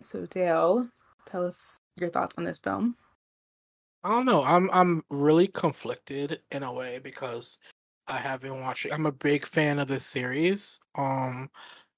[0.00, 0.88] So, Dale,
[1.26, 2.96] tell us your thoughts on this film.
[4.02, 4.42] I don't know.
[4.42, 7.58] I'm I'm really conflicted in a way because
[8.06, 8.92] I have been watching.
[8.92, 10.80] I'm a big fan of this series.
[10.94, 11.50] Um,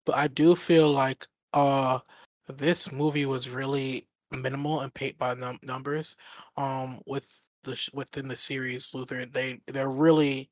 [0.05, 2.01] but I do feel like uh
[2.49, 6.17] this movie was really minimal and paid by num- numbers.
[6.57, 7.29] Um, with
[7.65, 10.51] the within the series, Luther they they're really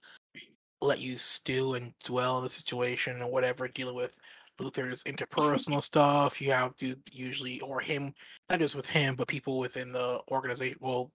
[0.80, 4.16] let you stew and dwell in the situation or whatever, dealing with
[4.58, 6.40] Luther's interpersonal stuff.
[6.40, 8.14] You have to usually, or him,
[8.48, 11.10] not just with him, but people within the organization, well,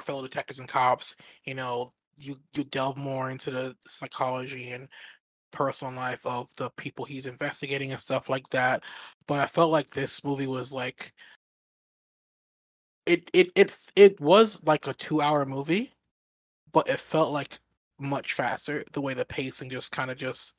[0.00, 1.16] fellow detectives and cops.
[1.44, 4.88] You know, you you delve more into the psychology and
[5.52, 8.84] personal life of the people he's investigating and stuff like that.
[9.26, 11.12] But I felt like this movie was like
[13.06, 15.92] it it it it was like a two hour movie,
[16.72, 17.58] but it felt like
[17.98, 18.84] much faster.
[18.92, 20.54] The way the pacing just kind of just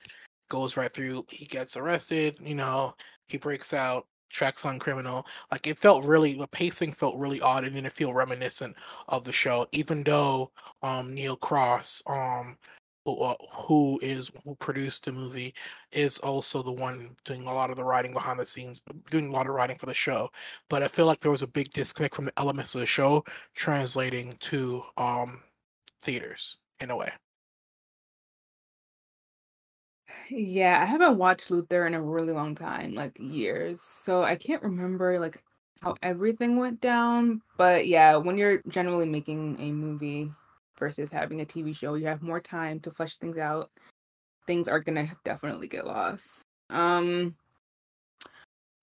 [0.50, 1.26] goes right through.
[1.30, 2.96] He gets arrested, you know,
[3.28, 5.26] he breaks out, tracks on criminal.
[5.52, 8.76] Like it felt really the pacing felt really odd and didn't feel reminiscent
[9.08, 12.58] of the show, even though um Neil Cross, um
[13.06, 15.54] who, uh, who is who produced the movie
[15.92, 19.32] is also the one doing a lot of the writing behind the scenes doing a
[19.32, 20.30] lot of writing for the show
[20.70, 23.24] but i feel like there was a big disconnect from the elements of the show
[23.54, 25.42] translating to um
[26.02, 27.12] theaters in a way
[30.30, 33.82] Yeah, I haven't watched Luther in a really long time, like years.
[33.82, 35.44] So I can't remember like
[35.82, 37.42] how everything went down.
[37.58, 40.32] But yeah, when you're generally making a movie
[40.78, 43.70] versus having a TV show, you have more time to flesh things out.
[44.48, 46.46] Things are gonna definitely get lost.
[46.70, 47.36] Um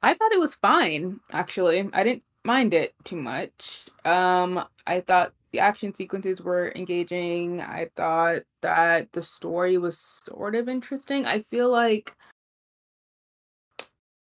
[0.02, 1.88] I thought it was fine, actually.
[1.92, 3.86] I didn't mind it too much.
[4.04, 7.60] Um I thought the action sequences were engaging.
[7.60, 11.26] I thought that the story was sort of interesting.
[11.26, 12.14] I feel like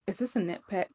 [0.07, 0.87] is this a nitpick?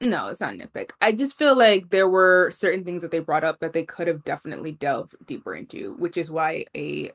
[0.00, 0.90] No, it's not nitpick.
[1.00, 4.08] I just feel like there were certain things that they brought up that they could
[4.08, 7.10] have definitely delved deeper into, which is why a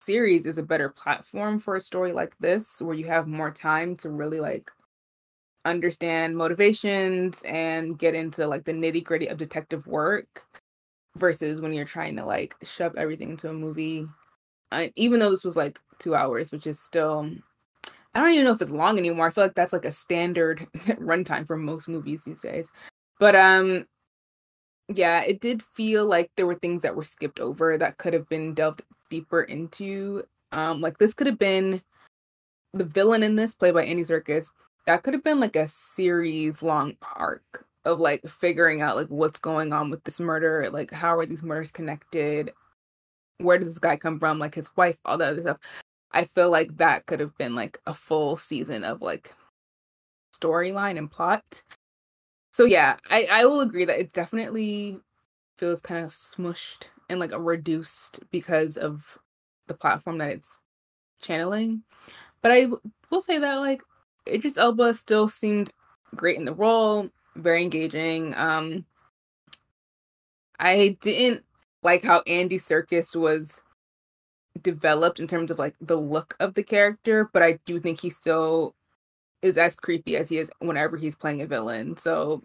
[0.00, 3.96] series is a better platform for a story like this, where you have more time
[3.96, 4.70] to really like
[5.64, 10.44] understand motivations and get into like the nitty gritty of detective work
[11.16, 14.06] versus when you're trying to like shove everything into a movie.
[14.70, 17.30] I, even though this was like two hours, which is still,
[18.14, 19.26] I don't even know if it's long anymore.
[19.26, 22.70] I feel like that's like a standard runtime for most movies these days.
[23.18, 23.86] But um,
[24.88, 28.28] yeah, it did feel like there were things that were skipped over that could have
[28.28, 30.24] been delved deeper into.
[30.52, 31.82] Um, like this could have been
[32.72, 34.48] the villain in this, played by Andy Serkis.
[34.86, 39.38] That could have been like a series long arc of like figuring out like what's
[39.38, 42.52] going on with this murder, like how are these murders connected?
[43.38, 44.38] Where does this guy come from?
[44.38, 45.58] Like his wife, all that other stuff.
[46.12, 49.34] I feel like that could have been like a full season of like
[50.34, 51.62] storyline and plot.
[52.50, 55.00] So yeah, I I will agree that it definitely
[55.58, 59.18] feels kind of smushed and like reduced because of
[59.68, 60.58] the platform that it's
[61.20, 61.82] channeling.
[62.42, 62.66] But I
[63.10, 63.82] will say that like
[64.28, 65.70] Idris Elba still seemed
[66.14, 68.34] great in the role very engaging.
[68.36, 68.84] Um,
[70.58, 71.44] I didn't
[71.82, 73.60] like how Andy Serkis was
[74.60, 78.10] developed in terms of like the look of the character, but I do think he
[78.10, 78.74] still
[79.40, 81.96] is as creepy as he is whenever he's playing a villain.
[81.96, 82.42] So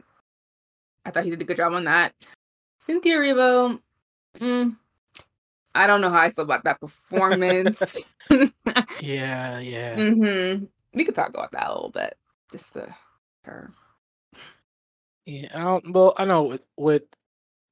[1.05, 2.13] I thought he did a good job on that.
[2.79, 3.79] Cynthia Erivo,
[4.39, 4.77] mm,
[5.75, 7.97] I don't know how I feel about that performance.
[9.01, 9.95] yeah, yeah.
[9.95, 10.65] Mm-hmm.
[10.93, 12.15] We could talk about that a little bit.
[12.51, 12.87] Just the
[13.43, 13.71] her.
[15.27, 15.93] Yeah, I don't.
[15.93, 17.03] Well, I know with, with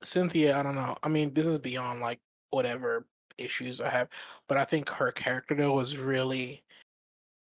[0.03, 0.97] Cynthia, I don't know.
[1.03, 2.19] I mean, this is beyond like
[2.51, 3.07] whatever
[3.37, 4.09] issues I have,
[4.47, 6.63] but I think her character though was really.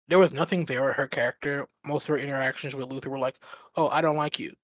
[0.08, 1.68] There was nothing there with her character.
[1.84, 3.36] Most of her interactions with Luther were like,
[3.76, 4.54] "Oh, I don't like you,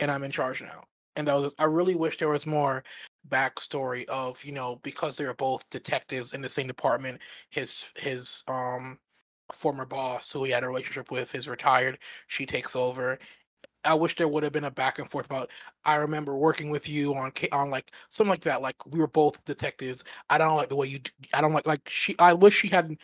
[0.00, 0.84] and I'm in charge now."
[1.16, 1.54] And that was.
[1.58, 2.84] I really wish there was more
[3.30, 7.20] backstory of you know because they're both detectives in the same department.
[7.50, 8.98] His his um
[9.52, 11.98] former boss who he had a relationship with is retired.
[12.28, 13.18] She takes over.
[13.84, 15.50] I wish there would have been a back and forth about.
[15.84, 18.62] I remember working with you on on like something like that.
[18.62, 20.04] Like we were both detectives.
[20.30, 21.00] I don't like the way you.
[21.32, 22.16] I don't like like she.
[22.18, 22.96] I wish she had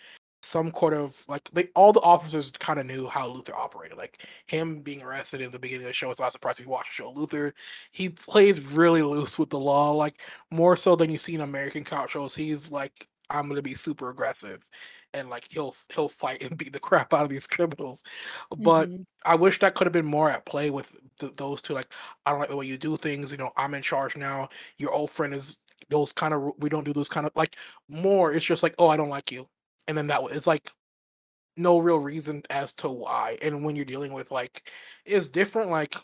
[0.42, 3.98] some sort of like they all the officers kind of knew how Luther operated.
[3.98, 6.72] Like him being arrested in the beginning of the show is not surprising if you
[6.72, 7.12] watch the show.
[7.12, 7.54] Luther
[7.92, 11.84] he plays really loose with the law, like more so than you see in American
[11.84, 12.34] cop shows.
[12.34, 14.68] He's like, I'm gonna be super aggressive
[15.14, 18.02] and like he'll he'll fight and beat the crap out of these criminals.
[18.56, 19.02] But mm-hmm.
[19.24, 21.74] I wish that could have been more at play with th- those two.
[21.74, 21.92] Like
[22.26, 23.32] I don't like the way you do things.
[23.32, 24.48] You know, I'm in charge now.
[24.78, 27.56] Your old friend is those kind of we don't do those kind of like
[27.88, 28.32] more.
[28.32, 29.48] It's just like oh I don't like you
[29.90, 30.70] and then that it's like
[31.56, 33.36] no real reason as to why.
[33.42, 34.70] And when you're dealing with like,
[35.04, 35.70] it's different.
[35.70, 35.96] Like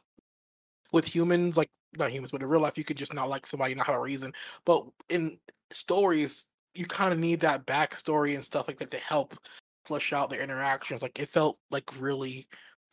[0.92, 3.74] with humans, like not humans, but in real life, you could just not like somebody,
[3.74, 4.32] not have a reason.
[4.64, 5.38] But in
[5.70, 6.46] stories,
[6.78, 9.38] you kind of need that backstory and stuff like that to help
[9.84, 11.02] flesh out their interactions.
[11.02, 12.46] Like it felt like really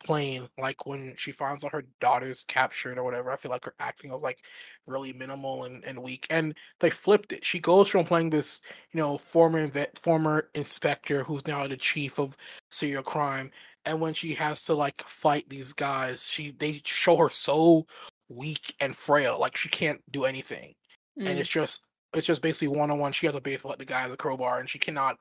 [0.04, 0.48] plain.
[0.58, 4.12] Like when she finds out her daughter's captured or whatever, I feel like her acting
[4.12, 4.44] was like
[4.86, 6.26] really minimal and, and weak.
[6.30, 7.44] And they flipped it.
[7.44, 12.18] She goes from playing this, you know, former vet, former inspector who's now the chief
[12.18, 12.36] of
[12.70, 13.50] serial crime,
[13.86, 17.86] and when she has to like fight these guys, she they show her so
[18.28, 20.74] weak and frail, like she can't do anything.
[21.18, 21.28] Mm.
[21.28, 21.84] And it's just
[22.14, 23.12] it's just basically one on one.
[23.12, 25.18] She has a baseball at the guy a crowbar, and she cannot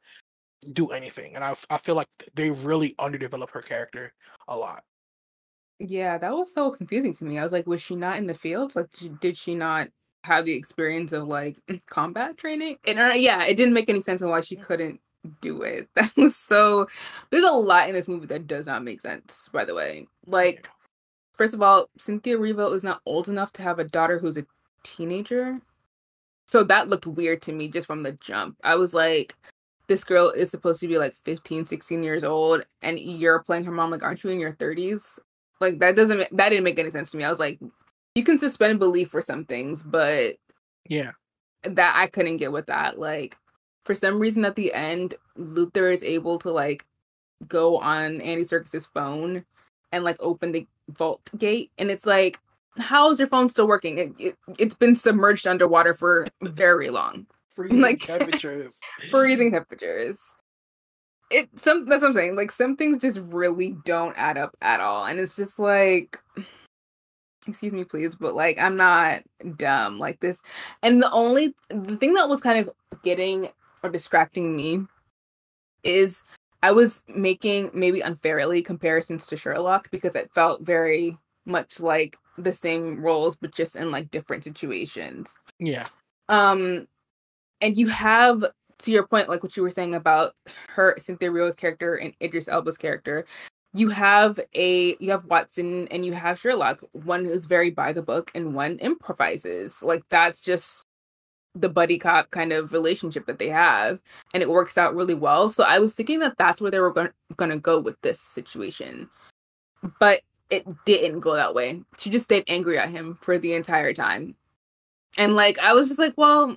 [0.72, 1.36] do anything.
[1.36, 4.14] And I I feel like they really underdeveloped her character
[4.48, 4.84] a lot.
[5.80, 7.40] Yeah, that was so confusing to me.
[7.40, 8.76] I was like, was she not in the field?
[8.76, 8.88] Like,
[9.20, 9.88] did she not
[10.24, 11.58] have the experience of like
[11.88, 12.78] combat training?
[12.86, 15.02] And uh, yeah, it didn't make any sense on why she couldn't
[15.42, 15.88] do it.
[15.96, 16.88] That was so.
[17.30, 19.50] There's a lot in this movie that does not make sense.
[19.52, 20.70] By the way, like,
[21.34, 24.46] first of all, Cynthia Erivo is not old enough to have a daughter who's a
[24.84, 25.60] teenager.
[26.54, 28.58] So that looked weird to me just from the jump.
[28.64, 29.36] I was like,
[29.88, 33.72] this girl is supposed to be like 15 16 years old and you're playing her
[33.72, 35.18] mom like aren't you in your 30s
[35.60, 37.24] like that doesn't that didn't make any sense to me.
[37.24, 37.60] I was like
[38.14, 40.36] you can suspend belief for some things but
[40.88, 41.14] yeah.
[41.64, 43.00] that i couldn't get with that.
[43.00, 43.36] Like
[43.84, 46.86] for some reason at the end luther is able to like
[47.48, 49.44] go on andy Serkis's phone
[49.92, 52.40] and like open the vault gate and it's like
[52.80, 57.28] how is your phone still working it, it, it's been submerged underwater for very long
[57.54, 58.82] freezing like, temperatures.
[59.10, 60.20] freezing temperatures.
[61.32, 62.36] It some that's what I'm saying.
[62.36, 65.06] Like some things just really don't add up at all.
[65.06, 66.20] And it's just like
[67.48, 69.22] excuse me please, but like I'm not
[69.58, 70.42] dumb like this.
[70.82, 72.74] And the only the thing that was kind of
[73.04, 73.50] getting
[73.82, 74.86] or distracting me
[75.84, 76.24] is
[76.62, 82.54] I was making maybe unfairly comparisons to Sherlock because it felt very much like the
[82.54, 85.36] same roles but just in like different situations.
[85.60, 85.88] Yeah.
[86.30, 86.88] Um
[87.62, 88.44] and you have
[88.80, 90.34] to your point, like what you were saying about
[90.70, 93.26] her Cynthia Erivo's character and Idris Elba's character,
[93.74, 96.82] you have a you have Watson and you have Sherlock.
[96.92, 99.82] One is very by the book and one improvises.
[99.82, 100.86] Like that's just
[101.56, 104.02] the buddy cop kind of relationship that they have
[104.34, 105.50] and it works out really well.
[105.50, 107.12] So I was thinking that that's where they were going
[107.52, 109.10] to go with this situation.
[110.00, 110.22] But
[110.54, 111.82] it didn't go that way.
[111.98, 114.36] She just stayed angry at him for the entire time.
[115.18, 116.56] And like I was just like, well,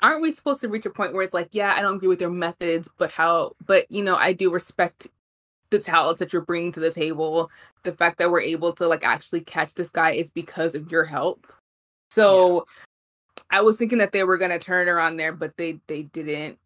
[0.00, 2.20] aren't we supposed to reach a point where it's like, yeah, I don't agree with
[2.20, 5.08] your methods, but how, but you know, I do respect
[5.70, 7.50] the talents that you're bringing to the table.
[7.82, 11.04] The fact that we're able to like actually catch this guy is because of your
[11.04, 11.46] help.
[12.10, 13.58] So yeah.
[13.58, 16.58] I was thinking that they were gonna turn around there, but they they didn't.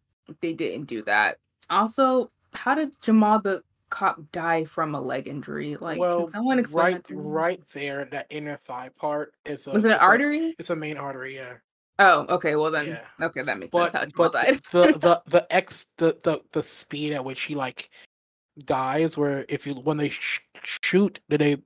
[0.42, 1.38] They didn't do that.
[1.70, 5.76] Also, how did Jamal the cop die from a leg injury?
[5.76, 9.85] Like, well, can someone explain right, right there, that inner thigh part is a, was
[9.85, 10.50] it an artery?
[10.50, 11.54] A, it's a main artery, yeah.
[11.99, 12.54] Oh, okay.
[12.54, 13.26] Well then, yeah.
[13.26, 14.12] okay, that makes but, sense.
[14.16, 14.61] How Joel died.
[14.71, 17.90] the the the X the the the speed at which he like
[18.64, 21.57] dies, where if you when they sh- shoot, they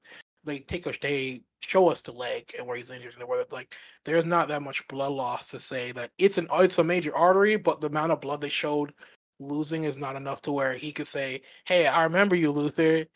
[0.44, 3.74] they take us they show us the leg and where he's injured and where like
[4.04, 7.56] there's not that much blood loss to say that it's an it's a major artery,
[7.56, 8.92] but the amount of blood they showed
[9.42, 13.06] losing is not enough to where he could say, "Hey, I remember you, Luther.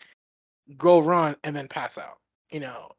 [0.77, 2.19] Go run and then pass out."
[2.51, 2.91] You know,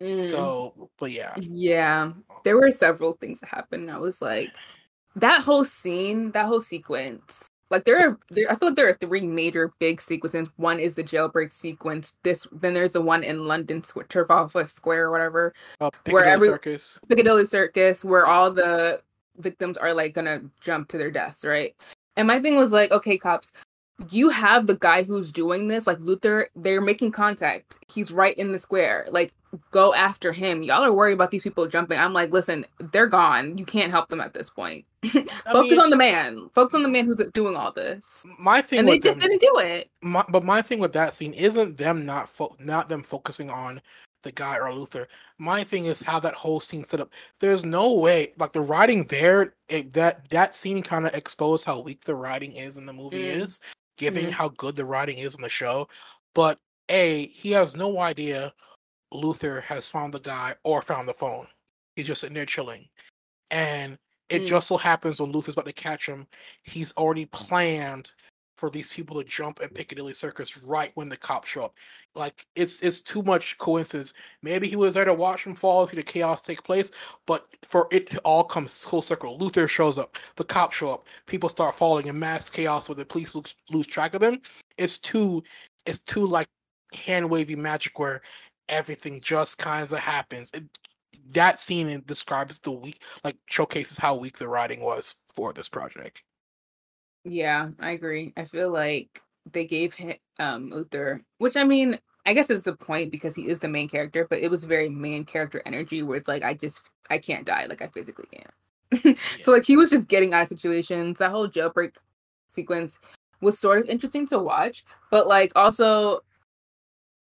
[0.00, 0.20] Mm.
[0.20, 1.34] So, but yeah.
[1.38, 2.12] Yeah.
[2.44, 3.90] There were several things that happened.
[3.90, 4.50] I was like,
[5.16, 7.48] that whole scene, that whole sequence.
[7.70, 10.48] Like there are, there, I feel like there are three major big sequences.
[10.56, 12.14] One is the jailbreak sequence.
[12.22, 16.98] This, then there's the one in London, Trafalgar Square or whatever, oh, where every Circus.
[17.08, 19.02] Piccadilly Circus, where all the
[19.36, 21.76] victims are like gonna jump to their deaths, right?
[22.18, 23.52] And my thing was like, okay, cops,
[24.10, 27.78] you have the guy who's doing this, like Luther, they're making contact.
[27.92, 29.06] He's right in the square.
[29.10, 29.32] Like,
[29.70, 30.62] go after him.
[30.62, 31.98] Y'all are worried about these people jumping.
[31.98, 33.56] I'm like, listen, they're gone.
[33.56, 34.84] You can't help them at this point.
[35.04, 36.50] Focus mean, on the man.
[36.54, 38.24] Focus on the man who's doing all this.
[38.38, 39.90] My thing, and they just them, didn't do it.
[40.02, 43.80] My, but my thing with that scene isn't them not fo- not them focusing on
[44.22, 45.08] the guy or Luther.
[45.38, 47.12] My thing is how that whole scene set up.
[47.40, 51.80] There's no way, like the writing there, it, that that scene kind of exposed how
[51.80, 53.36] weak the writing is in the movie mm.
[53.36, 53.60] is,
[53.96, 54.30] given mm.
[54.30, 55.88] how good the writing is in the show.
[56.34, 56.58] But
[56.88, 58.52] a, he has no idea
[59.12, 61.46] Luther has found the guy or found the phone.
[61.96, 62.88] He's just sitting there chilling,
[63.50, 63.98] and
[64.28, 64.46] it mm.
[64.46, 66.26] just so happens when Luther's about to catch him,
[66.62, 68.12] he's already planned
[68.58, 71.74] for these people to jump at Piccadilly Circus right when the cops show up.
[72.16, 74.14] Like it's it's too much coincidence.
[74.42, 76.90] Maybe he was there to watch him fall, see the chaos take place,
[77.26, 81.06] but for it to all come full circle, Luther shows up, the cops show up,
[81.26, 84.40] people start falling in mass chaos where the police lose, lose track of them.
[84.76, 85.44] It's too
[85.86, 86.48] it's too like
[86.92, 88.22] hand wavy magic where
[88.68, 90.50] everything just kind of happens.
[90.52, 90.64] It,
[91.30, 96.22] that scene describes the weak, like showcases how weak the writing was for this project.
[97.28, 98.32] Yeah, I agree.
[98.36, 102.74] I feel like they gave him um Uther, which I mean, I guess is the
[102.74, 106.16] point because he is the main character, but it was very main character energy where
[106.16, 109.04] it's like I just I can't die, like I physically can't.
[109.04, 109.14] yeah.
[109.40, 111.18] So like he was just getting out of situations.
[111.18, 111.96] That whole jailbreak
[112.48, 112.98] sequence
[113.40, 116.20] was sort of interesting to watch, but like also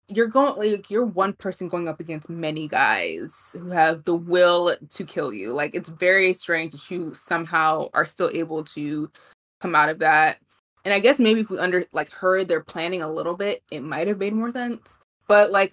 [0.09, 4.76] you're going like you're one person going up against many guys who have the will
[4.90, 5.52] to kill you.
[5.52, 9.11] Like it's very strange that you somehow are still able to
[9.61, 10.38] come out of that.
[10.85, 13.83] And I guess maybe if we under like heard their planning a little bit, it
[13.83, 14.99] might have made more sense.
[15.29, 15.73] But like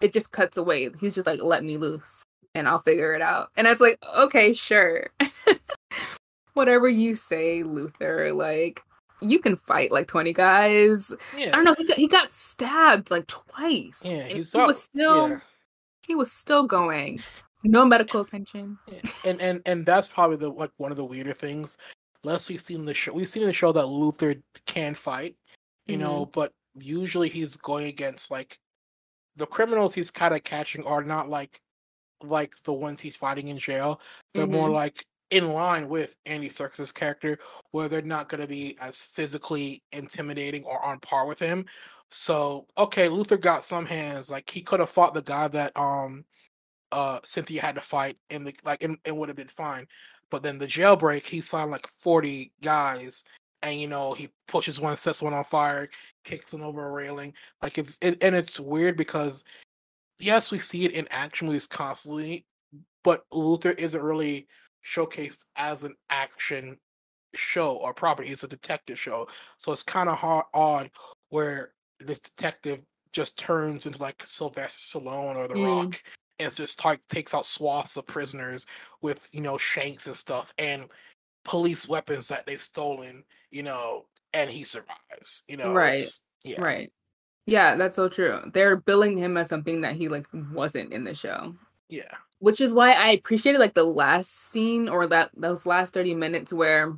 [0.00, 0.88] it just cuts away.
[1.00, 2.24] He's just like, let me loose
[2.54, 3.48] and I'll figure it out.
[3.56, 5.10] And it's like, okay, sure.
[6.54, 8.82] Whatever you say, Luther, like
[9.22, 11.12] you can fight like 20 guys.
[11.36, 11.48] Yeah.
[11.48, 14.00] I don't know, he got, he got stabbed like twice.
[14.04, 15.40] Yeah, he was still yeah.
[16.06, 17.20] he was still going.
[17.62, 18.78] No medical attention.
[19.24, 21.76] And and and that's probably the like one of the weirder things
[22.22, 24.36] Less we've seen the show, we've seen in the show that Luther
[24.66, 25.36] can fight,
[25.86, 26.02] you mm-hmm.
[26.02, 28.58] know, but usually he's going against like
[29.36, 31.60] the criminals he's kind of catching are not like
[32.22, 34.00] like the ones he's fighting in jail.
[34.34, 34.52] They're mm-hmm.
[34.52, 37.38] more like in line with Andy Serkis's character,
[37.70, 41.64] where they're not going to be as physically intimidating or on par with him.
[42.10, 44.30] So okay, Luther got some hands.
[44.30, 46.24] Like he could have fought the guy that um
[46.92, 49.86] uh Cynthia had to fight, and the like, and, and would have been fine.
[50.30, 53.24] But then the jailbreak, he's found like 40 guys,
[53.62, 55.88] and you know, he pushes one, sets one on fire,
[56.24, 57.34] kicks them over a railing.
[57.62, 59.44] Like it's it, and it's weird because
[60.18, 62.46] yes, we see it in action movies constantly,
[63.02, 64.46] but Luther isn't really
[64.84, 66.78] showcased as an action
[67.34, 68.28] show or property.
[68.28, 69.28] It's a detective show.
[69.58, 70.90] So it's kind of hard odd
[71.30, 72.82] where this detective
[73.12, 75.84] just turns into like Sylvester Stallone or The mm.
[75.84, 76.02] Rock
[76.40, 78.66] and just takes out swaths of prisoners
[79.02, 80.88] with you know shanks and stuff and
[81.44, 84.04] police weapons that they've stolen you know
[84.34, 85.98] and he survives you know right
[86.44, 86.60] yeah.
[86.60, 86.92] right.
[87.46, 88.38] Yeah that's so true.
[88.52, 91.54] They're billing him as something that he like wasn't in the show.
[91.88, 92.14] Yeah.
[92.38, 96.52] Which is why i appreciated like the last scene or that those last 30 minutes
[96.52, 96.96] where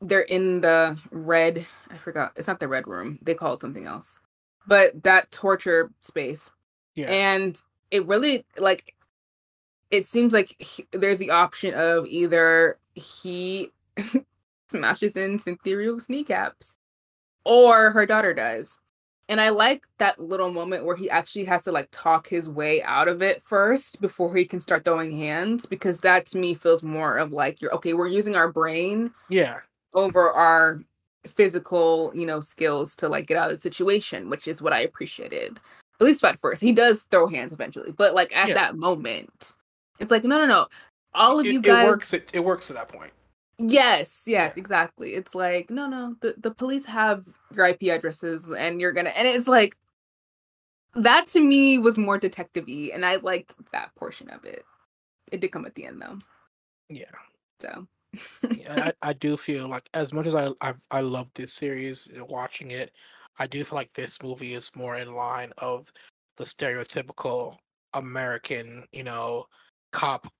[0.00, 3.84] they're in the red i forgot it's not the red room they call it something
[3.84, 4.16] else
[4.66, 6.50] but that torture space
[6.94, 7.08] yeah.
[7.10, 7.60] and
[7.90, 8.94] it really like
[9.90, 13.70] it seems like he, there's the option of either he
[14.70, 16.76] smashes in Cynthia Erivo's kneecaps
[17.44, 18.76] or her daughter does.
[19.30, 22.82] And I like that little moment where he actually has to like talk his way
[22.82, 26.82] out of it first before he can start throwing hands because that to me feels
[26.82, 29.58] more of like you're okay, we're using our brain yeah
[29.94, 30.80] over our
[31.26, 34.80] physical, you know, skills to like get out of the situation, which is what I
[34.80, 35.60] appreciated
[36.00, 36.60] at least at first.
[36.60, 38.54] He does throw hands eventually, but like at yeah.
[38.54, 39.52] that moment,
[39.98, 40.66] it's like no, no, no.
[41.14, 41.86] All of it, you guys.
[41.86, 42.12] It works.
[42.14, 43.12] It, it works at that point.
[43.58, 44.60] Yes, yes, yeah.
[44.60, 45.14] exactly.
[45.14, 46.16] It's like no, no.
[46.20, 47.24] The the police have
[47.54, 49.10] your IP addresses, and you're gonna.
[49.10, 49.76] And it's like
[50.94, 54.64] that to me was more detective-y, and I liked that portion of it.
[55.32, 56.18] It did come at the end though.
[56.88, 57.04] Yeah.
[57.60, 57.86] So.
[58.56, 62.10] yeah, I, I do feel like as much as I I, I love this series,
[62.28, 62.92] watching it,
[63.38, 65.92] I do feel like this movie is more in line of
[66.36, 67.56] the stereotypical
[67.94, 69.46] American, you know,
[69.92, 70.32] cop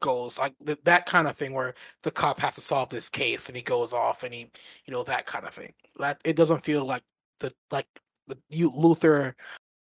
[0.00, 1.72] goes like th- that kind of thing where
[2.02, 4.50] the cop has to solve this case and he goes off and he,
[4.84, 5.72] you know, that kind of thing.
[5.98, 7.02] That it doesn't feel like
[7.40, 7.88] the like
[8.26, 9.34] the you Luther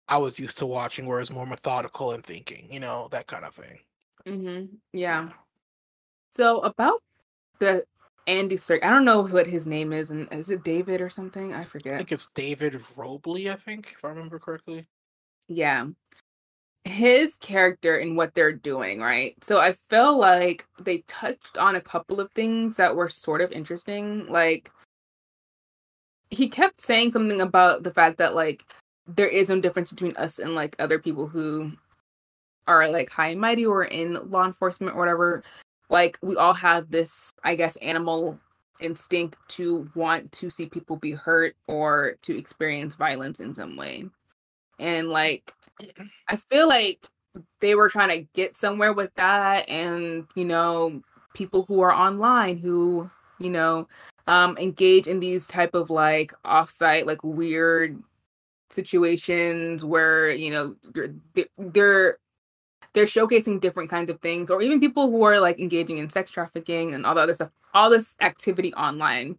[0.08, 3.44] I was used to watching, where it's more methodical and thinking, you know, that kind
[3.44, 3.79] of thing.
[4.27, 4.75] Mm-hmm.
[4.94, 5.29] Yeah.
[6.29, 7.01] So about
[7.60, 7.84] the
[8.27, 8.84] Andy Serkis.
[8.84, 11.53] I don't know what his name is, and is it David or something?
[11.53, 11.94] I forget.
[11.94, 14.88] I think it's David Robey, I think, if I remember correctly.
[15.48, 15.88] Yeah.
[16.84, 19.36] His character and what they're doing, right?
[19.44, 23.51] So I feel like they touched on a couple of things that were sort of
[23.51, 24.27] interesting.
[24.27, 24.72] Like
[26.29, 28.65] he kept saying something about the fact that like
[29.08, 31.72] there is no difference between us and like other people who
[32.67, 35.44] are like high and mighty or in law enforcement or whatever.
[35.89, 38.39] Like we all have this, I guess, animal
[38.81, 44.05] instinct to want to see people be hurt or to experience violence in some way.
[44.79, 45.53] And like
[46.27, 47.07] I feel like
[47.61, 51.01] they were trying to get somewhere with that and you know
[51.33, 53.87] people who are online who you know
[54.27, 58.01] um engage in these type of like offsite like weird
[58.69, 60.75] situations where you know
[61.57, 62.17] they're
[62.95, 66.31] they're showcasing different kinds of things or even people who are like engaging in sex
[66.31, 69.37] trafficking and all the other stuff all this activity online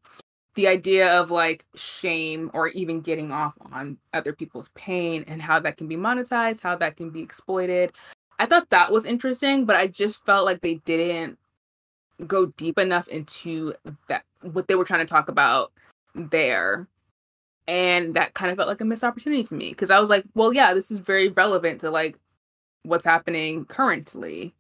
[0.56, 5.60] the idea of like shame or even getting off on other people's pain and how
[5.60, 7.92] that can be monetized, how that can be exploited.
[8.38, 11.38] I thought that was interesting, but I just felt like they didn't
[12.26, 13.74] go deep enough into
[14.08, 15.72] that what they were trying to talk about
[16.14, 16.88] there.
[17.68, 20.24] And that kind of felt like a missed opportunity to me because I was like,
[20.34, 22.18] well, yeah, this is very relevant to like
[22.86, 24.54] what's happening currently.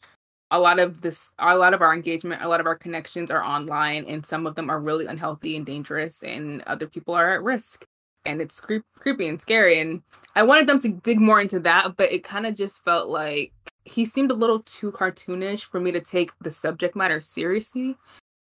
[0.50, 3.42] A lot of this a lot of our engagement a lot of our connections are
[3.42, 7.42] online and some of them are really unhealthy and dangerous and other people are at
[7.42, 7.84] risk.
[8.24, 10.02] And it's creep- creepy and scary and
[10.34, 13.52] i wanted them to dig more into that but it kind of just felt like
[13.84, 17.96] he seemed a little too cartoonish for me to take the subject matter seriously.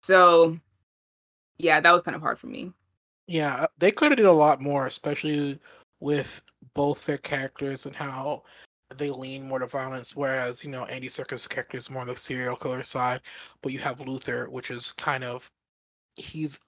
[0.02, 0.58] So
[1.58, 2.72] yeah that was kind of hard for me.
[3.30, 5.60] Yeah, uh, they could have did a lot more, especially
[6.00, 6.42] with
[6.74, 8.42] both their characters and how
[8.96, 10.16] they lean more to violence.
[10.16, 13.20] Whereas, you know, Andy Serkis' character is more on the serial killer side,
[13.62, 15.50] but you have Luther, which is kind of
[16.16, 16.60] he's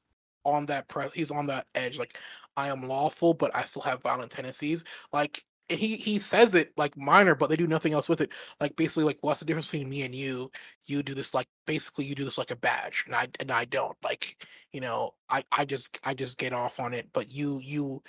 [0.44, 1.98] on that pre- he's on that edge.
[1.98, 2.18] Like,
[2.56, 4.84] I am lawful, but I still have violent tendencies.
[5.12, 8.30] Like, and he he says it like minor, but they do nothing else with it.
[8.60, 10.50] Like, basically, like, what's the difference between me and you?
[10.86, 13.64] You do this like basically you do this like a badge, and I and I
[13.64, 13.96] don't.
[14.02, 18.02] Like, you know, I I just I just get off on it, but you you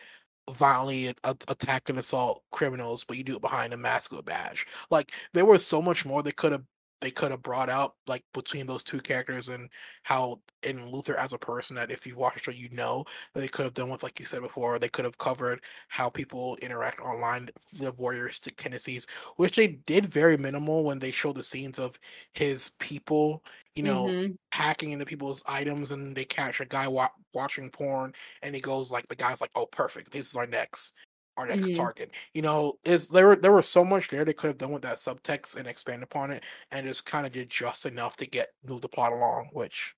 [0.52, 4.24] violently a- attack and assault criminals, but you do it behind a mask of a
[4.24, 4.66] badge.
[4.92, 6.64] Like there was so much more they could have
[7.04, 9.70] they could have brought out like between those two characters and
[10.04, 13.42] how in Luther as a person that if you watch the show you know that
[13.42, 16.56] they could have done with like you said before they could have covered how people
[16.62, 21.78] interact online the voyeuristic tendencies which they did very minimal when they showed the scenes
[21.78, 22.00] of
[22.34, 23.44] his people
[23.76, 24.38] you know Mhm.
[24.54, 28.14] hacking into people's items and they catch a guy wa- watching porn
[28.44, 30.94] and he goes like the guy's like oh perfect this is our next
[31.38, 31.76] our next Mhm.
[31.76, 34.72] target you know is there were there was so much there they could have done
[34.72, 38.26] with that subtext and expand upon it and just kind of did just enough to
[38.26, 39.96] get move the plot along which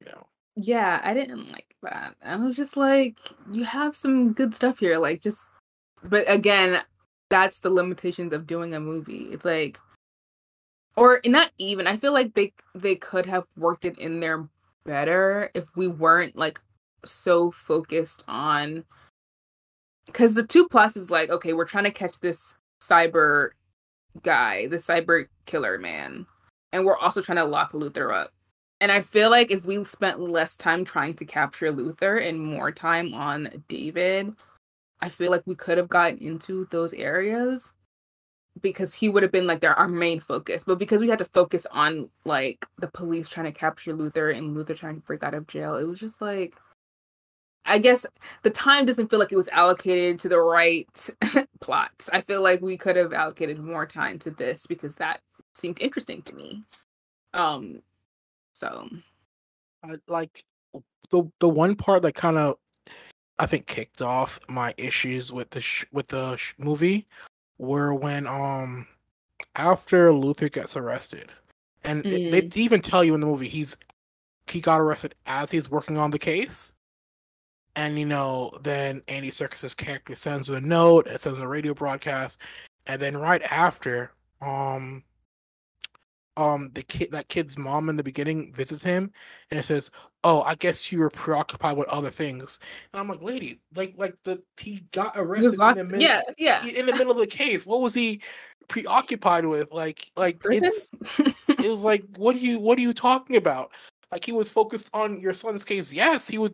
[0.00, 3.18] you know yeah i didn't like that i was just like
[3.52, 5.38] you have some good stuff here like just
[6.04, 6.82] but again
[7.28, 9.78] that's the limitations of doing a movie it's like
[10.96, 14.48] or not even i feel like they they could have worked it in there
[14.84, 16.60] better if we weren't like
[17.04, 18.84] so focused on
[20.12, 23.50] because the two plus is like okay we're trying to catch this cyber
[24.22, 26.26] guy the cyber killer man
[26.72, 28.30] and we're also trying to lock luther up.
[28.80, 32.72] And i feel like if we spent less time trying to capture luther and more
[32.72, 34.34] time on david
[35.00, 37.74] i feel like we could have gotten into those areas
[38.62, 40.64] because he would have been like their our main focus.
[40.64, 44.54] But because we had to focus on like the police trying to capture luther and
[44.54, 46.54] luther trying to break out of jail it was just like
[47.66, 48.06] i guess
[48.42, 51.10] the time doesn't feel like it was allocated to the right
[51.60, 52.10] plots.
[52.12, 55.20] I feel like we could have allocated more time to this because that
[55.54, 56.62] seemed interesting to me.
[57.34, 57.82] Um
[58.52, 58.88] so.
[59.82, 60.44] I, like
[61.10, 62.56] the the one part that kind of
[63.38, 67.06] I think kicked off my issues with the sh- with the sh- movie
[67.58, 68.86] were when um
[69.56, 71.32] after Luther gets arrested,
[71.84, 73.76] and it, they even tell you in the movie he's
[74.46, 76.74] he got arrested as he's working on the case,
[77.76, 82.40] and you know then Andy Serkis's character sends a note, it sends a radio broadcast,
[82.86, 85.04] and then right after um
[86.36, 89.10] um the kid that kid's mom in the beginning visits him
[89.50, 89.90] and says
[90.24, 92.60] oh i guess you were preoccupied with other things.
[92.92, 96.22] And i'm like lady like like the he got he arrested in the middle yeah
[96.38, 96.64] yeah.
[96.64, 97.66] in the middle of the case.
[97.66, 98.20] What was he
[98.68, 99.72] preoccupied with?
[99.72, 100.64] Like like Prison?
[100.64, 100.90] it's
[101.48, 103.72] it was like what are you what are you talking about?
[104.12, 105.92] Like he was focused on your son's case.
[105.92, 106.52] Yes he was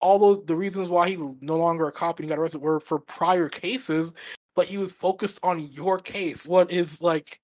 [0.00, 2.80] all those the reasons why he no longer a cop and he got arrested were
[2.80, 4.12] for prior cases
[4.54, 7.40] but he was focused on your case what is like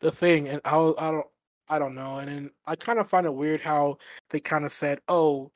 [0.00, 1.26] the thing and i, I don't
[1.68, 2.16] I don't know.
[2.16, 3.98] And then I kind of find it weird how
[4.30, 5.50] they kind of said, "Oh,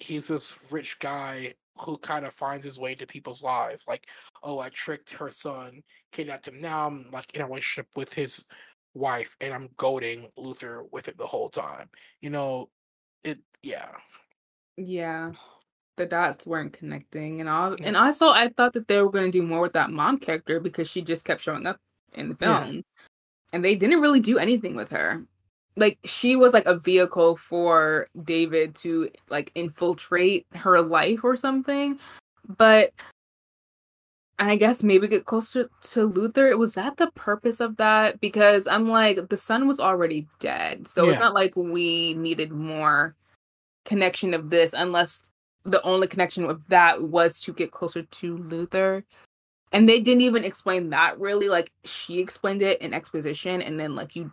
[0.00, 3.84] he's this rich guy who kind of finds his way into people's lives.
[3.86, 4.06] Like,
[4.42, 6.60] oh, I tricked her son, kidnapped him.
[6.60, 8.46] Now I'm like in a relationship with his
[8.94, 11.88] wife, and I'm goading Luther with it the whole time.
[12.20, 12.70] You know,
[13.24, 13.38] it.
[13.62, 13.92] Yeah,
[14.76, 15.32] Yeah.
[15.96, 19.30] The dots weren't connecting and all yeah, and also I thought that they were gonna
[19.30, 21.78] do more with that mom character because she just kept showing up
[22.12, 22.82] in the yeah, film.
[23.52, 25.24] And they didn't really do anything with her.
[25.76, 31.98] Like she was like a vehicle for David to like infiltrate her life or something.
[32.46, 32.92] But
[34.38, 36.54] and I guess maybe get closer to Luther.
[36.58, 38.20] Was that the purpose of that?
[38.20, 40.88] Because I'm like, the son was already dead.
[40.88, 43.16] So it's not like we needed more
[43.86, 45.30] connection of this unless
[45.66, 49.04] the only connection with that was to get closer to Luther.
[49.72, 51.48] And they didn't even explain that really.
[51.48, 54.32] Like she explained it in exposition and then like you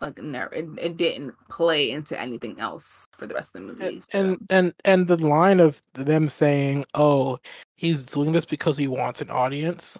[0.00, 4.02] like no it, it didn't play into anything else for the rest of the movie.
[4.02, 7.38] So And and and the line of them saying, "Oh,
[7.76, 9.98] he's doing this because he wants an audience,"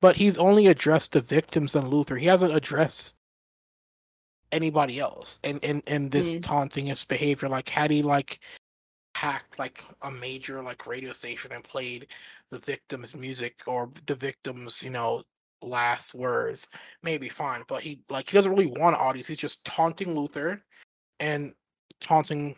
[0.00, 2.16] but he's only addressed the victims and Luther.
[2.16, 3.16] He hasn't addressed
[4.52, 5.38] anybody else.
[5.44, 8.40] And and and this mm, tauntingist behavior, like had he like
[9.14, 12.06] hacked like a major like radio station and played
[12.50, 15.22] the victim's music or the victim's you know
[15.62, 16.68] last words
[17.02, 20.62] maybe fine but he like he doesn't really want an audience he's just taunting luther
[21.18, 21.52] and
[22.00, 22.56] taunting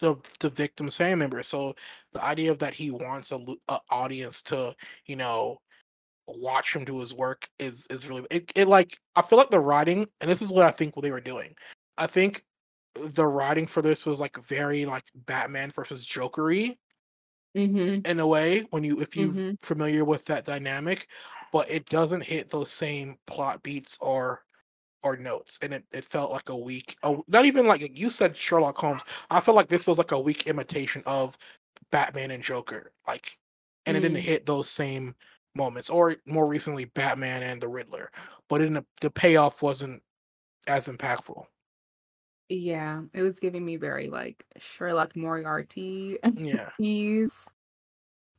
[0.00, 1.74] the the victim's family members so
[2.12, 4.74] the idea of that he wants a, a audience to
[5.06, 5.58] you know
[6.26, 9.60] watch him do his work is is really it, it like i feel like the
[9.60, 11.54] writing and this is what i think what they were doing
[11.98, 12.44] i think
[12.94, 16.76] the writing for this was like very like batman versus jokery
[17.56, 21.08] mhm, in a way when you if you mhm, familiar with that dynamic
[21.52, 24.42] but it doesn't hit those same plot beats or
[25.02, 28.36] or notes and it, it felt like a weak oh not even like you said
[28.36, 31.36] sherlock holmes i felt like this was like a weak imitation of
[31.90, 33.38] batman and joker like
[33.86, 34.20] and it didn't mm.
[34.20, 35.14] hit those same
[35.54, 38.10] moments or more recently batman and the riddler
[38.48, 40.02] but in the, the payoff wasn't
[40.66, 41.44] as impactful
[42.56, 47.50] Yeah, it was giving me very like Sherlock Moriarty yeah keys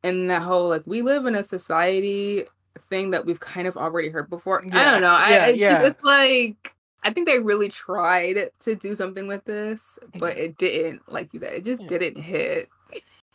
[0.04, 2.46] and that whole like we live in a society
[2.90, 4.62] thing that we've kind of already heard before.
[4.64, 5.14] I yeah don't know.
[5.14, 9.44] I yeah it just it's like I think they really tried to do something with
[9.46, 11.02] this, but it didn't.
[11.12, 12.70] Like you said, it just yeah, didn't hit.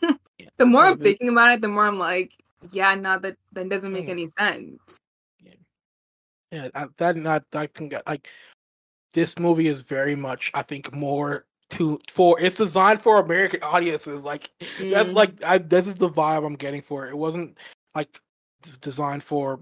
[0.02, 0.12] yeah.
[0.56, 2.32] The more no I'm the, thinking about it, the more I'm like,
[2.72, 4.98] yeah, no, that that doesn't make yeah, any sense.
[5.40, 5.52] yeah.
[6.50, 8.28] yeah I, that not i think like
[9.18, 14.24] this movie is very much i think more to for it's designed for american audiences
[14.24, 17.10] like that's Mm, like I, this is the vibe i'm getting for it.
[17.10, 17.58] It wasn't
[17.96, 18.20] like
[18.80, 19.60] designed for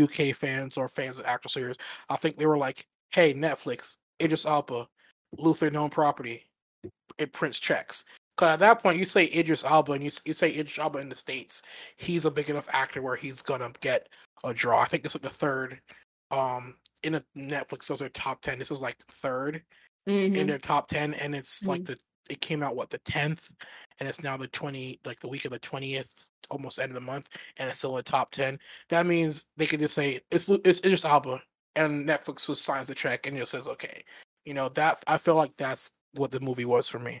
[0.00, 1.76] uk fans or fans of actual series.
[2.08, 4.88] I think they were like hey netflix idris elba
[5.36, 6.44] luther known property
[7.18, 10.48] it prints checks because at that point you say idris elba and you, you say
[10.48, 11.62] idris elba in the states
[11.98, 14.08] he's a big enough actor where he's gonna get
[14.44, 14.80] a draw.
[14.80, 15.78] I think is like the third
[16.30, 19.62] um in a netflix those are top 10 this is like third
[20.06, 21.86] in mhm, their top 10 and it's like mhm.
[21.86, 21.96] the
[22.30, 23.50] it came out what the 10th
[23.98, 27.00] and it's now the 20 like the week of the 20th almost end of the
[27.00, 30.80] month and it's still a top 10 that means they could just say it's it's
[30.80, 31.42] Idris Elba
[31.76, 34.04] and Netflix just signs the check and just says okay.
[34.44, 37.20] You know that I feel like that's what the movie was for me.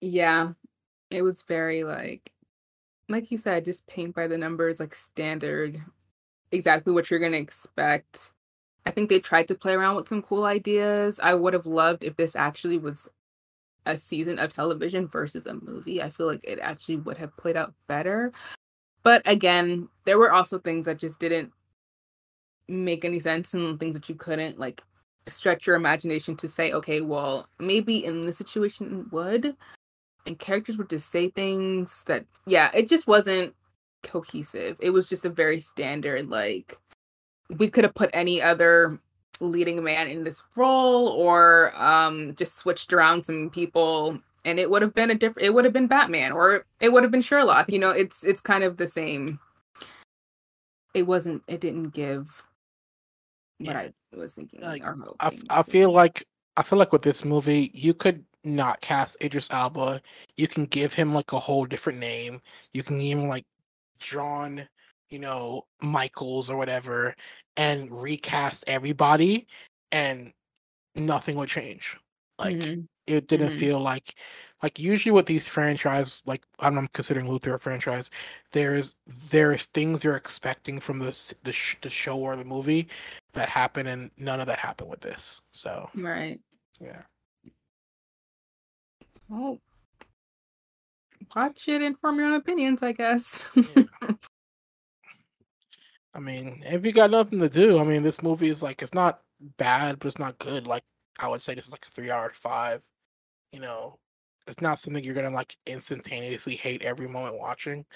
[0.00, 0.52] Yeah,
[1.10, 2.30] it was very like
[3.08, 5.78] like you said, just paint by the numbers, like standard,
[6.52, 8.32] exactly what you're gonna expect.
[8.86, 11.20] I think they tried to play around with some cool ideas.
[11.22, 13.08] I would have loved if this actually was
[13.86, 16.02] a season of television versus a movie.
[16.02, 18.32] I feel like it actually would have played out better.
[19.02, 21.52] But again, there were also things that just didn't
[22.68, 24.82] make any sense and things that you couldn't like
[25.26, 29.56] stretch your imagination to say, okay, well, maybe in this situation it would.
[30.26, 33.54] And characters would just say things that, yeah, it just wasn't
[34.02, 34.78] cohesive.
[34.80, 36.78] It was just a very standard, like,
[37.58, 39.00] we could have put any other
[39.40, 44.82] leading man in this role or um just switched around some people and it would
[44.82, 47.68] have been a different it would have been batman or it would have been sherlock
[47.70, 49.40] you know it's it's kind of the same
[50.94, 52.44] it wasn't it didn't give
[53.58, 55.70] what yeah i was thinking like or hoping I to.
[55.70, 60.02] feel like I feel like with this movie you could not cast Idris Elba
[60.36, 62.40] you can give him like a whole different name
[62.72, 63.46] you can even like
[64.02, 64.68] John
[65.10, 67.14] you know Michaels or whatever
[67.56, 69.46] and recast everybody
[69.90, 70.32] and
[70.94, 71.96] nothing would change
[72.38, 72.88] like Mhm.
[73.08, 73.58] It didn't Mhm.
[73.58, 74.14] feel like
[74.62, 78.10] like usually with these franchise, like I'm, I'm considering Luther a franchise.
[78.52, 78.94] There's
[79.28, 82.86] there's things you're expecting from the the, sh- the show or the movie
[83.32, 85.42] that happen, and none of that happened with this.
[85.52, 86.40] So Right.
[86.80, 87.02] yeah,
[89.28, 89.58] Well,
[91.34, 93.46] watch it and form your own opinions, I guess.
[93.54, 93.84] Yeah.
[96.14, 98.94] I mean, if you got nothing to do, I mean, this movie is like it's
[98.94, 99.20] not
[99.56, 100.66] bad, but it's not good.
[100.66, 100.84] Like
[101.18, 102.84] I would say, this is like a three-hour five.
[103.52, 103.98] You know,
[104.46, 107.86] it's not something you're gonna like instantaneously hate every moment watching,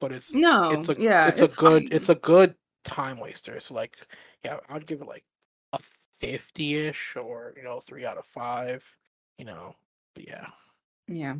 [0.00, 1.88] but it's no, it's a yeah, it's a good fine.
[1.92, 3.54] it's a good time waster.
[3.54, 3.96] It's like
[4.44, 5.24] yeah, I'd give it like
[5.74, 5.78] a
[6.18, 8.84] fifty ish or you know three out of five.
[9.38, 9.74] You know,
[10.14, 10.46] but yeah,
[11.08, 11.36] Yeah.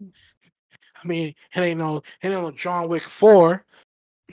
[0.00, 3.64] I mean, it ain't no it ain't no John Wick four.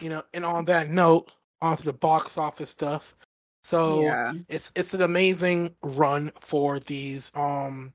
[0.01, 3.15] You know, and on that note, onto the box office stuff.
[3.63, 4.33] So Yeah.
[4.49, 7.93] it's it's an amazing run for these um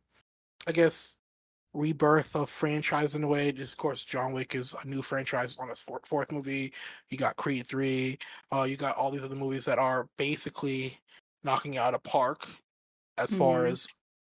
[0.67, 1.19] I guess
[1.73, 3.53] rebirth of franchise in a way.
[3.53, 6.73] Just of course, John Wick is a new franchise on his fourth, fourth movie.
[7.11, 8.19] You got Creed three.
[8.53, 10.99] Uh, you got all these other movies that are basically
[11.45, 12.49] knocking out a park
[13.19, 13.71] as far Mhm.
[13.71, 13.89] as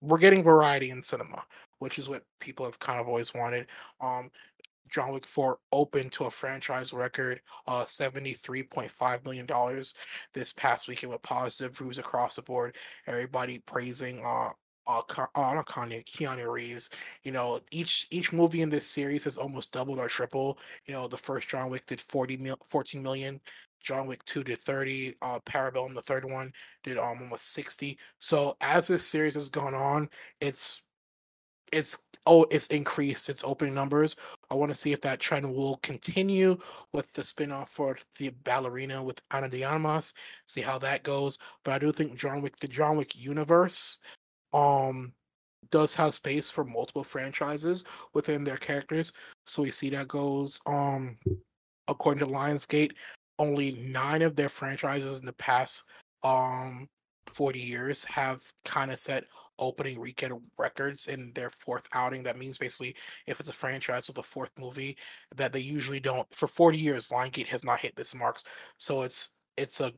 [0.03, 1.45] we're getting variety in cinema,
[1.79, 3.67] which is what people have kind of always wanted.
[4.01, 4.31] Um,
[4.91, 9.47] John Wick 4 opened to a franchise record, uh, $73.5 million
[10.35, 12.77] this past weekend with positive reviews across the board.
[13.07, 14.51] Everybody praising uh
[14.89, 16.91] uh, Ka- uh Kanye, Keanu Reeves.
[17.23, 20.59] You know, each each movie in this series has almost doubled or triple.
[20.87, 23.41] You know, the first John Wick did 40 mil, 14 million.
[23.83, 25.15] John Wick 2 did 30.
[25.23, 27.99] Uh Parabellum, the third one, did um, almost 60.
[28.19, 30.09] So as this series has gone on,
[30.41, 30.83] it's
[31.73, 34.17] it's oh it's increased its opening numbers.
[34.51, 36.59] I want to see if that trend will continue
[36.93, 40.15] with the spin-off for the ballerina with Ana de Armas,
[40.47, 41.39] see how that goes.
[41.65, 43.99] But I do think John Wick, the John Wick universe,
[44.53, 45.13] um,
[45.71, 49.13] does have space for multiple franchises within their characters.
[49.47, 50.61] So we see that goes.
[50.67, 51.17] Um,
[51.89, 52.93] according to Lionsgate,
[53.39, 55.85] only nine of their franchises in the past
[56.23, 56.89] um
[57.33, 59.25] 40 years have kind of set
[59.59, 62.23] opening weekend records in their fourth outing.
[62.23, 64.97] That means basically if it's a franchise with a fourth movie
[65.37, 68.45] that they usually don't for 40 years, Lionsgate has not hit this marks.
[68.79, 69.93] So it's it's a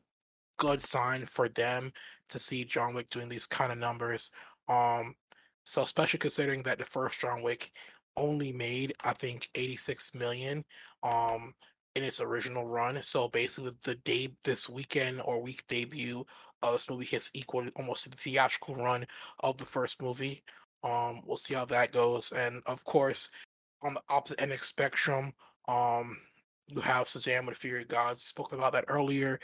[0.57, 1.91] good sign for them
[2.29, 4.31] to see John Wick doing these kind of numbers.
[4.67, 5.15] Um
[5.63, 7.71] so especially considering that the first John Wick
[8.17, 10.63] only made I think 86 million
[11.03, 11.53] um
[11.95, 13.01] in its original run.
[13.01, 16.25] So basically the day this weekend or week debut
[16.61, 19.07] of this movie hits equal almost to the theatrical run
[19.39, 20.43] of the first movie.
[20.83, 22.31] Um we'll see how that goes.
[22.33, 23.31] And of course
[23.81, 25.33] on the opposite end of the spectrum,
[25.67, 26.17] um
[26.67, 28.23] you have Shazam with Fury Gods.
[28.23, 29.39] Spoke about that earlier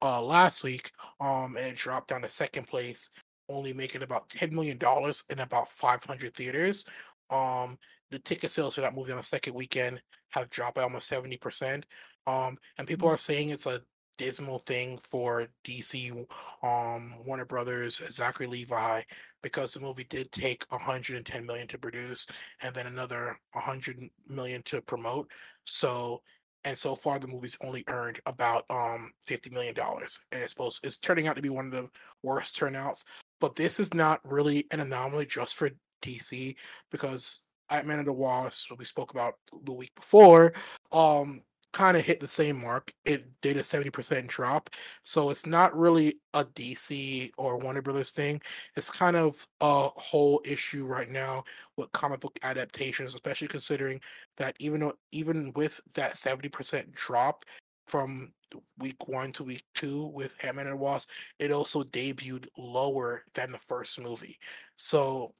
[0.00, 3.10] uh last week um and it dropped down to second place
[3.48, 6.84] only making about 10 million dollars in about 500 theaters
[7.30, 7.78] um
[8.10, 11.84] the ticket sales for that movie on the second weekend have dropped by almost 70%
[12.26, 13.80] um and people are saying it's a
[14.16, 16.26] dismal thing for dc
[16.62, 19.00] um warner brothers zachary levi
[19.42, 22.26] because the movie did take 110 million to produce
[22.62, 25.30] and then another 100 million to promote.
[25.64, 26.22] So
[26.64, 30.84] and so far the movie's only earned about um 50 million dollars and it's supposed
[30.84, 31.88] it's turning out to be one of the
[32.22, 33.04] worst turnouts.
[33.40, 35.70] But this is not really an anomaly just for
[36.02, 36.54] dc
[36.90, 37.40] because
[37.70, 40.52] ant-man and the wasp we spoke about the week before
[40.92, 41.42] um
[41.74, 44.70] kind of hit the same mark it did a 70% drop
[45.04, 48.40] so it's not really a dc or warner brothers thing
[48.74, 51.44] it's kind of a whole issue right now
[51.76, 54.00] with comic book adaptations especially considering
[54.38, 57.44] that even though even with that 70% drop
[57.86, 58.32] from
[58.78, 63.50] week one to week two with Ant-Man and the Wasp, it also debuted lower than
[63.50, 64.38] the first movie.
[64.76, 65.32] So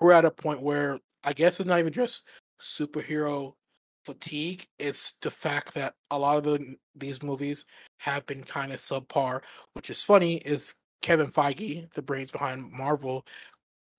[0.00, 2.26] we're at a point where I guess it's not even just
[2.60, 3.54] superhero
[4.04, 7.66] fatigue, it's the fact that a lot of the, these movies
[7.98, 9.42] have been kind of subpar,
[9.74, 13.26] which is funny is Kevin Feige, the brains behind Marvel,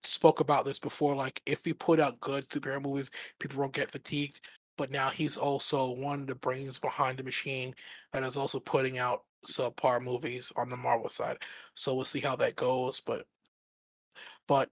[0.03, 1.15] spoke about this before.
[1.15, 4.41] Like, if we put out good superhero movies, people won't get fatigued.
[4.77, 7.75] But now he's also one of the brains behind the machine
[8.11, 11.37] that is also putting out subpar movies on the Marvel side.
[11.75, 12.99] So we'll see how that goes.
[12.99, 13.27] But
[14.47, 14.69] but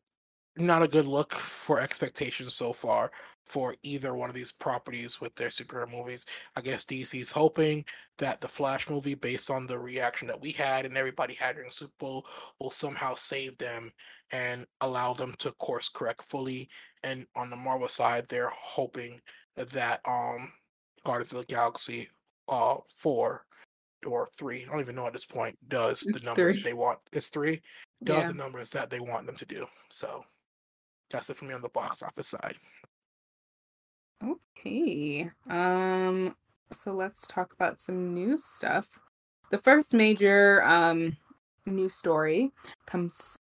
[0.57, 3.11] not a good look for expectations so far
[3.45, 6.25] for either one of these properties with their superhero movies.
[6.55, 7.85] I guess DC's hoping
[8.17, 11.71] that the Flash movie, based on the reaction that we had and everybody had during
[11.71, 12.25] Super Bowl,
[12.59, 13.91] will somehow save them
[14.31, 16.69] and allow them to course correct fully.
[17.03, 19.21] And on the Marvel side, they're hoping
[19.55, 20.51] that um
[21.03, 22.09] Guardians of the Galaxy
[22.47, 23.45] uh 4
[24.05, 24.63] or three.
[24.63, 25.57] I don't even know at this point.
[25.67, 26.63] Does It's the numbers three.
[26.63, 26.99] they want?
[27.11, 27.61] It's three.
[28.03, 28.27] Does Yeah.
[28.29, 29.67] the numbers that they want them to do?
[29.89, 30.23] So
[31.12, 32.56] that's it for me on the box office side.
[34.24, 35.30] Okay.
[35.50, 36.36] Um
[36.71, 38.88] so let's talk about some new stuff.
[39.52, 41.17] The first major um
[41.65, 42.52] news story
[42.86, 43.36] comes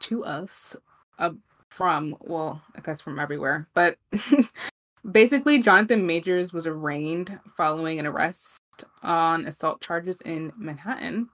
[0.00, 0.76] to us
[1.18, 1.32] uh,
[1.68, 3.96] from well, I guess from everywhere, but
[5.12, 8.58] basically Jonathan Majors was arraigned following an arrest
[9.02, 11.28] on assault charges in Manhattan.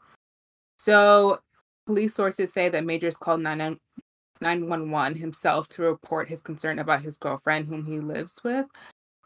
[0.79, 1.41] So
[1.87, 3.79] police sources say that Majors called 99
[4.43, 8.67] 911 himself to report his concern about his girlfriend, whom he lives with.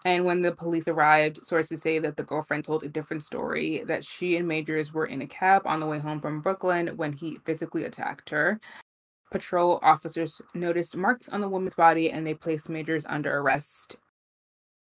[0.05, 4.05] And when the police arrived, sources say that the girlfriend told a different story that
[4.05, 7.39] she and Majors were in a cab on the way home from Brooklyn when he
[7.45, 8.61] physically attacked her.
[9.33, 13.97] Patrol officers noticed marks on the woman's body and they placed Majors under arrest.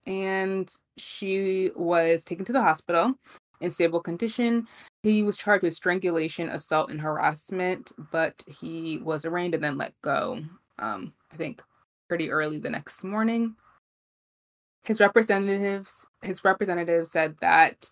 [0.06, 3.14] And she was taken to the hospital
[3.62, 4.68] in stable condition.
[5.04, 9.94] He was charged with strangulation, assault, and harassment, but he was arraigned and then let
[10.02, 10.42] go.
[10.80, 11.62] Um, I think
[12.08, 13.56] pretty early the next morning.
[14.84, 17.90] His representatives, his representative said that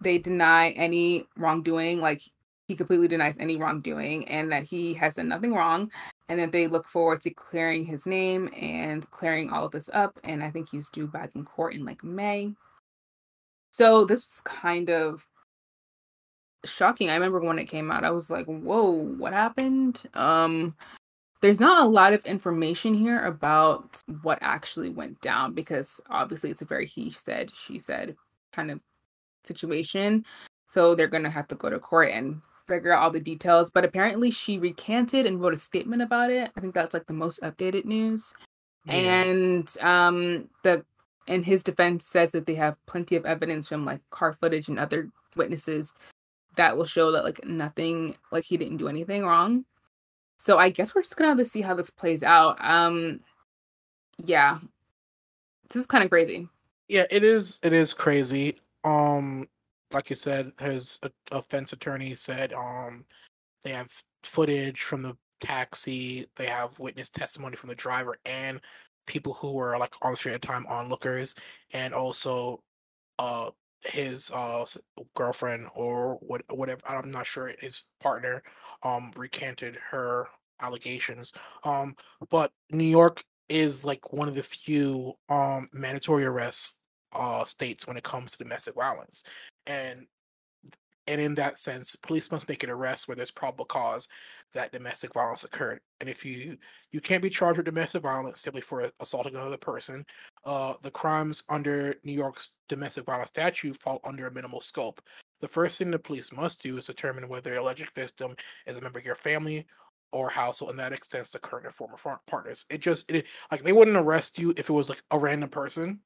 [0.00, 2.22] they deny any wrongdoing, like
[2.66, 5.90] he completely denies any wrongdoing, and that he has done nothing wrong,
[6.28, 10.18] and that they look forward to clearing his name and clearing all of this up.
[10.24, 12.54] And I think he's due back in court in like May.
[13.74, 15.26] So this was kind of
[16.64, 17.10] shocking.
[17.10, 20.76] I remember when it came out, I was like, "Whoa, what happened?" Um
[21.40, 26.62] there's not a lot of information here about what actually went down because obviously it's
[26.62, 28.16] a very he said, she said
[28.52, 28.80] kind of
[29.42, 30.24] situation.
[30.68, 33.70] So they're going to have to go to court and figure out all the details,
[33.70, 36.50] but apparently she recanted and wrote a statement about it.
[36.56, 38.34] I think that's like the most updated news.
[38.86, 38.94] Yeah.
[38.94, 40.84] And um the
[41.26, 44.78] in his defense says that they have plenty of evidence from like car footage and
[44.78, 45.92] other witnesses
[46.56, 49.64] that will show that like nothing like he didn't do anything wrong.
[50.36, 52.62] So I guess we're just gonna have to see how this plays out.
[52.64, 53.20] Um
[54.18, 54.58] yeah.
[55.70, 56.48] This is kind of crazy.
[56.88, 57.58] Yeah, it is.
[57.62, 58.56] It is crazy.
[58.84, 59.48] Um,
[59.92, 61.00] like you said, his
[61.32, 63.04] offense attorney said um
[63.62, 63.90] they have
[64.22, 66.26] footage from the taxi.
[66.36, 68.60] They have witness testimony from the driver and
[69.06, 71.34] people who were like on the street at the time, onlookers,
[71.72, 72.62] and also
[73.18, 73.50] uh
[73.84, 74.64] his uh
[75.14, 78.42] girlfriend or what whatever I'm not sure his partner
[78.82, 80.28] um recanted her
[80.60, 81.32] allegations.
[81.64, 81.94] Um,
[82.30, 86.74] but New York is like one of the few um mandatory arrests
[87.12, 89.22] uh states when it comes to domestic violence
[89.66, 90.06] and
[91.06, 94.08] and in that sense police must make an arrest where there's probable cause
[94.52, 96.56] that domestic violence occurred and if you
[96.92, 100.04] you can't be charged with domestic violence simply for assaulting another person
[100.44, 105.00] uh the crimes under new york's domestic violence statute fall under a minimal scope
[105.40, 108.34] the first thing the police must do is determine whether the alleged victim
[108.66, 109.66] is a member of your family
[110.14, 112.64] or household, and that extends to current and former partners.
[112.70, 116.00] It just it like they wouldn't arrest you if it was like a random person,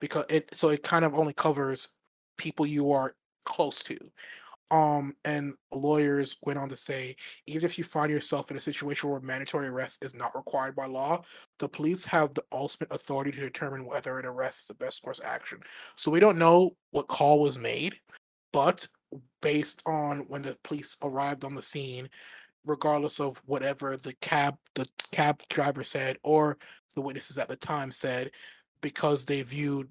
[0.00, 1.88] because it so it kind of only covers
[2.36, 3.14] people you are
[3.46, 3.96] close to.
[4.70, 7.14] Um, and lawyers went on to say,
[7.46, 10.86] even if you find yourself in a situation where mandatory arrest is not required by
[10.86, 11.22] law,
[11.58, 15.20] the police have the ultimate authority to determine whether an arrest is the best course
[15.20, 15.60] of action.
[15.94, 17.94] So we don't know what call was made,
[18.52, 18.86] but
[19.40, 22.10] based on when the police arrived on the scene,
[22.64, 26.58] regardless of whatever the cab the cab driver said or
[26.96, 28.32] the witnesses at the time said,
[28.80, 29.88] because they viewed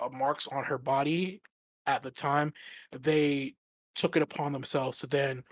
[0.00, 1.40] uh, marks on her body
[1.86, 2.52] at the time,
[2.92, 3.54] they
[3.94, 5.44] took it upon themselves to then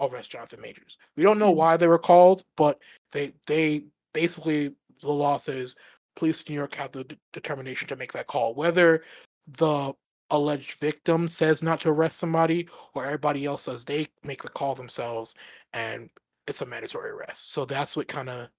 [0.00, 0.98] arrest Jonathan Majors.
[1.16, 1.56] We don't know Mhm.
[1.56, 2.80] why they were called, but
[3.12, 5.76] they they basically the law says
[6.16, 8.54] police in New York have the d- determination to make that call.
[8.54, 9.04] Whether
[9.46, 9.92] the
[10.30, 14.74] alleged victim says not to arrest somebody or everybody else says they make the call
[14.74, 15.34] themselves
[15.72, 16.10] and
[16.46, 17.50] it's a mandatory arrest.
[17.52, 18.50] So that's what kind of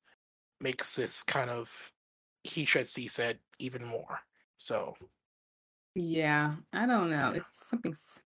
[0.61, 1.91] makes this kind of
[2.43, 4.19] he said she said even more.
[4.57, 4.95] So
[5.95, 7.31] Yeah, I don't know.
[7.35, 8.21] It's something s-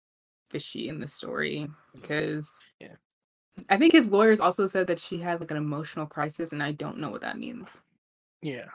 [0.49, 2.01] fishy in the story mm.
[2.01, 2.95] because Yeah.
[3.69, 6.73] I think his lawyers also said that she had like an emotional crisis, and I
[6.73, 7.79] don't know what that means.
[8.41, 8.67] Yeah.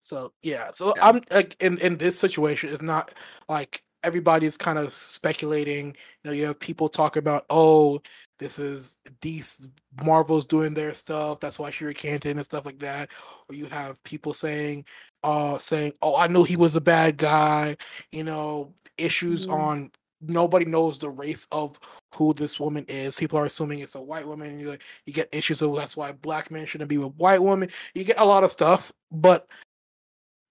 [0.00, 0.70] So yeah.
[0.72, 1.08] So Yeah.
[1.08, 3.14] I'm like in in this situation, it's not
[3.48, 5.88] like everybody's kind of speculating.
[5.88, 8.00] You know, you have people talk about, oh,
[8.38, 9.66] this is these
[10.04, 11.40] Marvel's doing their stuff.
[11.40, 13.10] That's why she recanted and stuff like that.
[13.48, 14.84] Or you have people saying,
[15.24, 17.76] uh, saying, oh, I knew he was a bad guy.
[18.12, 19.52] You know, issues Mhm.
[19.52, 21.78] on nobody knows the race of
[22.14, 23.18] who this woman is.
[23.18, 24.58] People are assuming it's a white woman.
[24.58, 27.70] You you get issues of that's why black men shouldn't be with white women.
[27.94, 29.46] You get a lot of stuff, but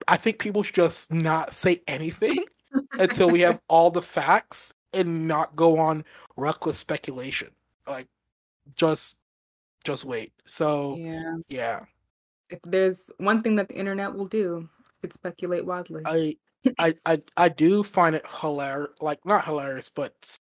[0.08, 2.46] I think people should just not say anything
[2.94, 6.06] until we have all the facts and not go on
[6.38, 7.50] reckless speculation.
[7.86, 8.08] Like
[8.76, 9.20] just
[9.84, 10.32] just wait.
[10.46, 11.36] So Yeah.
[11.50, 11.86] yeah.
[12.50, 14.70] If there's one thing that the internet will do,
[15.04, 16.04] it's speculate wildly.
[16.06, 16.36] I
[16.80, 20.36] I I I do find it hilarious like not hilarious, but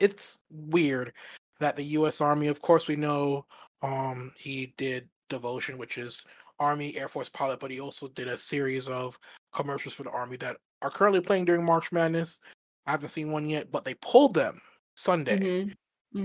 [0.00, 1.12] it's weird
[1.60, 3.46] that the US Army, of course we know
[3.82, 6.24] um he did Devotion, which is
[6.60, 9.18] Army Air Force pilot, but he also did a series of
[9.52, 12.40] commercials for the Army that are currently playing during March Madness.
[12.86, 14.60] I haven't seen one yet, but they pulled them
[14.96, 15.40] Sunday.
[15.40, 15.74] Mhm.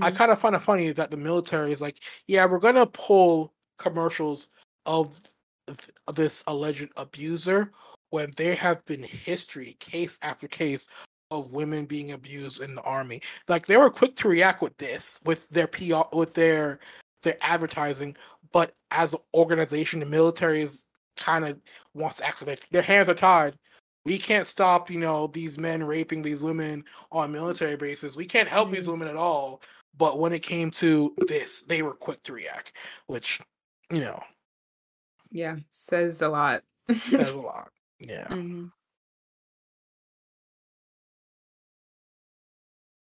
[0.00, 0.16] I Mhm.
[0.16, 4.48] kind of find it funny that the military is like, yeah, we're gonna pull commercials
[4.86, 5.20] of
[5.66, 7.72] th- this alleged abuser
[8.10, 10.86] when there have been history, case after case
[11.30, 13.22] of women being abused in the army.
[13.48, 16.80] Like they were quick to react with this, with their PR, with their
[17.22, 18.16] their advertising,
[18.52, 21.60] but as an organization, the military is kind of
[21.94, 23.54] wants to act like their hands are tied.
[24.04, 28.16] We can't stop, you know, these men raping these women on military bases.
[28.16, 28.92] We can't help these Mhm.
[28.92, 29.62] women at all.
[29.96, 32.72] But when it came to this, they were quick to react,
[33.06, 33.40] which,
[33.90, 34.20] you know,
[35.32, 36.62] Yeah, says a lot.
[37.08, 37.70] says a lot.
[37.98, 38.28] Yeah.
[38.28, 38.70] Mhm.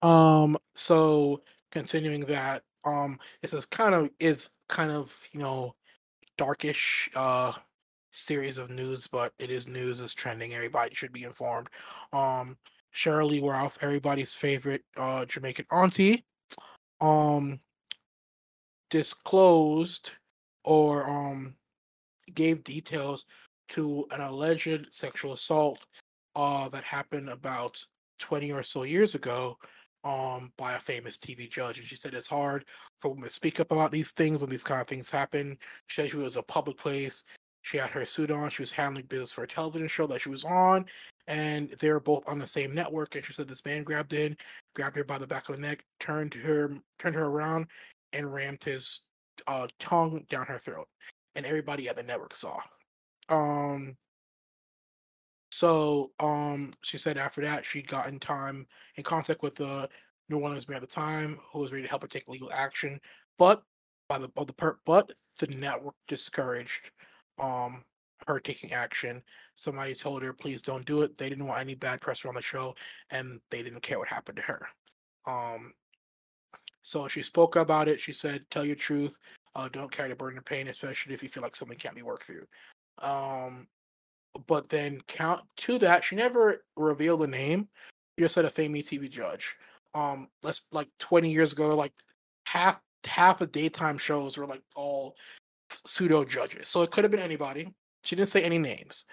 [0.01, 1.41] Um, so
[1.71, 5.75] continuing that, um, this is kind of is kind of, you know,
[6.37, 7.53] darkish uh
[8.13, 11.69] series of news, but it is news, it's trending, everybody should be informed.
[12.13, 12.57] Um
[12.93, 16.25] Sheryl Lee Ralph, everybody's favorite uh Jamaican auntie,
[17.01, 17.59] um
[18.89, 20.11] disclosed
[20.63, 21.55] or um
[22.39, 23.25] gave details
[23.67, 25.85] to an alleged sexual assault
[26.35, 27.77] uh that happened about
[28.19, 29.57] 20 or so years ago
[30.05, 32.63] um by a famous TV judge and she said it's hard
[32.99, 35.57] for women to speak up about these things when these kind of things happen.
[35.87, 37.23] She said she was a public place.
[37.61, 38.49] She had her suit on.
[38.49, 40.85] She was handling business for a television show that she was on,
[41.27, 43.15] and they were both on the same network.
[43.15, 44.37] And she said this man grabbed in,
[44.75, 47.67] grabbed her by the back of the neck, turned her, turned her around,
[48.13, 49.01] and rammed his
[49.47, 50.87] uh, tongue down her throat.
[51.35, 52.59] And everybody at the network saw.
[53.29, 53.97] Um.
[55.51, 59.89] So, um, she said after that she got in time in contact with the
[60.29, 62.99] New Orleans mayor at the time, who was ready to help her take legal action,
[63.37, 63.63] but
[64.07, 66.91] by the of the per, but the network discouraged
[67.39, 67.83] um
[68.27, 69.21] her taking action.
[69.55, 72.41] Somebody told her, "Please don't do it." They didn't want any bad press on the
[72.41, 72.75] show,
[73.09, 74.67] and they didn't care what happened to her.
[75.25, 75.73] Um,
[76.81, 77.99] so she spoke about it.
[77.99, 79.17] She said, "Tell your truth.
[79.55, 82.01] Uh, don't carry the burden of pain, especially if you feel like something can't be
[82.01, 82.45] worked through."
[82.99, 83.67] Um,
[84.47, 87.67] but then count to that, she never revealed a name.
[88.17, 89.55] She just said a famous TV judge.
[89.93, 91.93] Um, let's like 20 years ago, like
[92.47, 95.15] half half of daytime shows were like all
[95.85, 96.67] pseudo judges.
[96.67, 97.73] So it could have been anybody.
[98.03, 99.05] She didn't say any names.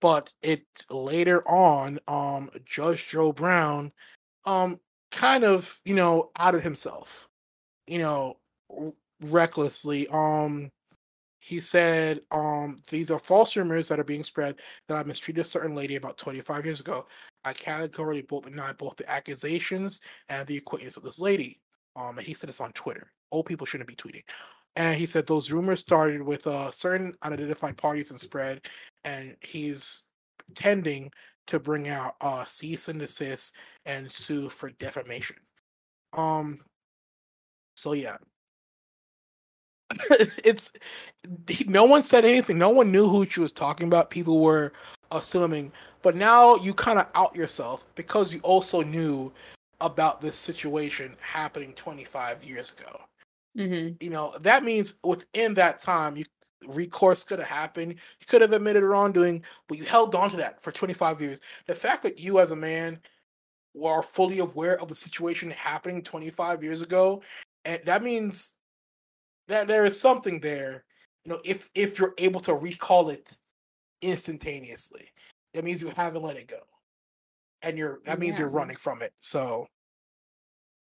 [0.00, 3.92] But it later on, um, Judge Joe Brown,
[4.44, 4.80] um,
[5.12, 7.28] kind of, you know, outed himself,
[7.86, 8.38] you know,
[9.22, 10.08] recklessly.
[10.08, 10.70] Um,
[11.40, 15.48] he said, um, these are false rumors that are being spread that I mistreated a
[15.48, 17.06] certain lady about 25 years ago.
[17.44, 21.60] I categorically both deny both the accusations and the acquaintance of this lady.
[21.96, 23.10] Um, and he said this on Twitter.
[23.32, 24.22] Old people shouldn't be tweeting.
[24.76, 28.66] And he said those rumors started with uh, certain unidentified parties and spread,
[29.04, 30.04] and he's
[30.38, 31.10] pretending
[31.48, 33.54] to bring out uh, cease and desist
[33.84, 35.36] and sue for defamation.
[36.14, 36.60] Um.
[37.76, 38.16] So yeah,
[40.44, 40.72] it's
[41.48, 42.58] he- no one said anything.
[42.58, 44.10] No one knew who she was talking about.
[44.10, 44.72] People were
[45.10, 45.72] assuming,
[46.02, 49.32] but now you kind of out yourself because you also knew
[49.80, 53.00] about this situation happening 25 years ago.
[53.56, 53.96] Mhm.
[54.00, 56.24] You know that means within that time, you
[56.68, 57.92] recourse could have happened.
[57.92, 61.40] You could have admitted wrongdoing, but you held on to that for 25 years.
[61.66, 63.00] The fact that you, as a man,
[63.74, 67.22] were fully aware of the situation happening 25 years ago,
[67.64, 68.54] and that means
[69.52, 70.84] that there is something there.
[71.24, 73.36] You know, if if you're able to recall it
[74.00, 75.08] instantaneously,
[75.54, 76.60] that means you haven't let it go,
[77.60, 79.12] and you're that means you're running from it.
[79.20, 79.66] So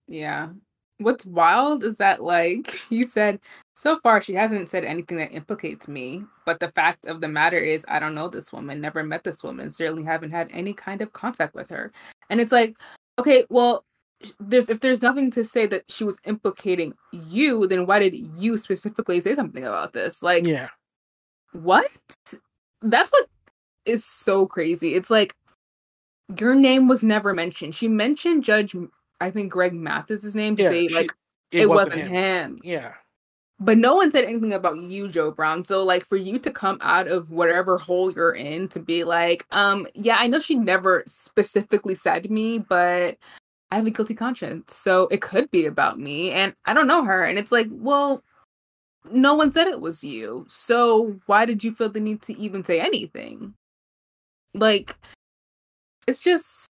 [0.08, 0.50] Yeah.
[1.00, 3.40] What's wild is that, like you said,
[3.74, 6.24] so far she hasn't said anything that implicates me.
[6.46, 9.44] But the fact of the matter is, I don't know this woman, never met this
[9.44, 11.92] woman, certainly haven't had any kind of contact with her.
[12.30, 12.78] And it's like,
[13.20, 13.84] okay, well,
[14.52, 18.58] if, if there's nothing to say that she was implicating you, then why did you
[18.58, 20.24] specifically say something about this?
[20.24, 20.70] Like, yeah,
[21.54, 21.90] what?
[22.82, 23.28] That's what
[23.86, 24.96] is so crazy.
[24.96, 25.36] It's like
[26.38, 27.76] your name was never mentioned.
[27.76, 28.76] She mentioned Judge,
[29.20, 31.14] I think Greg Mathis's name to yeah, say she- like
[31.52, 32.58] it, wasn't, him.
[32.64, 32.94] Yeah,
[33.60, 35.64] But no one said anything about you, Joe Brown.
[35.66, 39.46] So like for you to come out of whatever hole you're in to be like,
[39.52, 43.18] um, yeah, I know she never specifically said me, but
[43.74, 44.76] I have a guilty conscience.
[44.76, 47.24] So it could be about me and I don't know her.
[47.24, 48.24] And it's like, well,
[49.12, 50.46] no one said it was you.
[50.48, 53.56] So why did you feel the need to even say anything?
[54.54, 54.96] Like,
[56.08, 56.70] it's just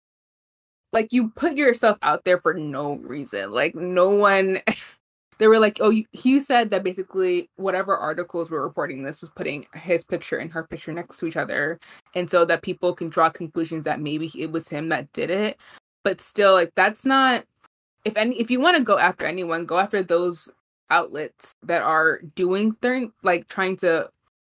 [0.94, 3.52] like you put yourself out there for no reason.
[3.52, 4.60] Like, no one.
[5.40, 9.66] they were like, oh, he said that basically whatever articles were reporting this is putting
[9.74, 11.80] his picture and her picture next to each other.
[12.14, 15.58] And so that people can draw conclusions that maybe it was him that did it.
[16.04, 17.46] But still, like, that's not.
[18.04, 20.50] If any, if you want to go after anyone, go after those
[20.90, 24.10] outlets that are doing things like trying to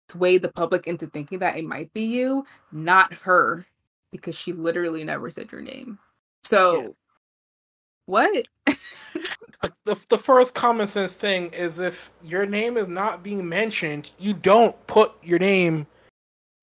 [0.08, 3.66] sway the public into thinking that it might be you, not her,
[4.10, 5.98] because she literally never said your name.
[6.44, 6.88] So, yeah.
[8.06, 8.46] what?
[9.84, 14.34] the, the first common sense thing is if your name is not being mentioned, you
[14.34, 15.86] don't put your name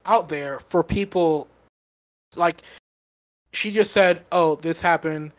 [0.05, 1.47] out there for people.
[2.35, 2.61] Like,
[3.53, 5.31] she just said, oh, this happened.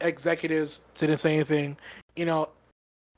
[0.00, 1.76] executives didn't say anything.
[2.16, 2.50] You know,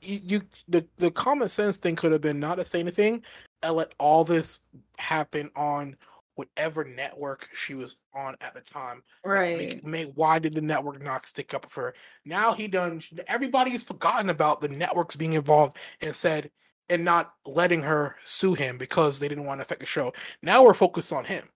[0.01, 3.23] you, you the the common sense thing could have been not to say anything
[3.61, 4.61] and let all this
[4.97, 5.95] happen on
[6.35, 9.03] whatever network she was on at the time.
[9.23, 9.57] Right.
[9.57, 11.93] Make, make, why did the network not stick up for her?
[12.25, 13.01] Now he done.
[13.27, 16.49] Everybody's forgotten about the networks being involved and said
[16.89, 20.13] and not letting her sue him because they didn't want to affect the show.
[20.41, 21.47] Now we're focused on him.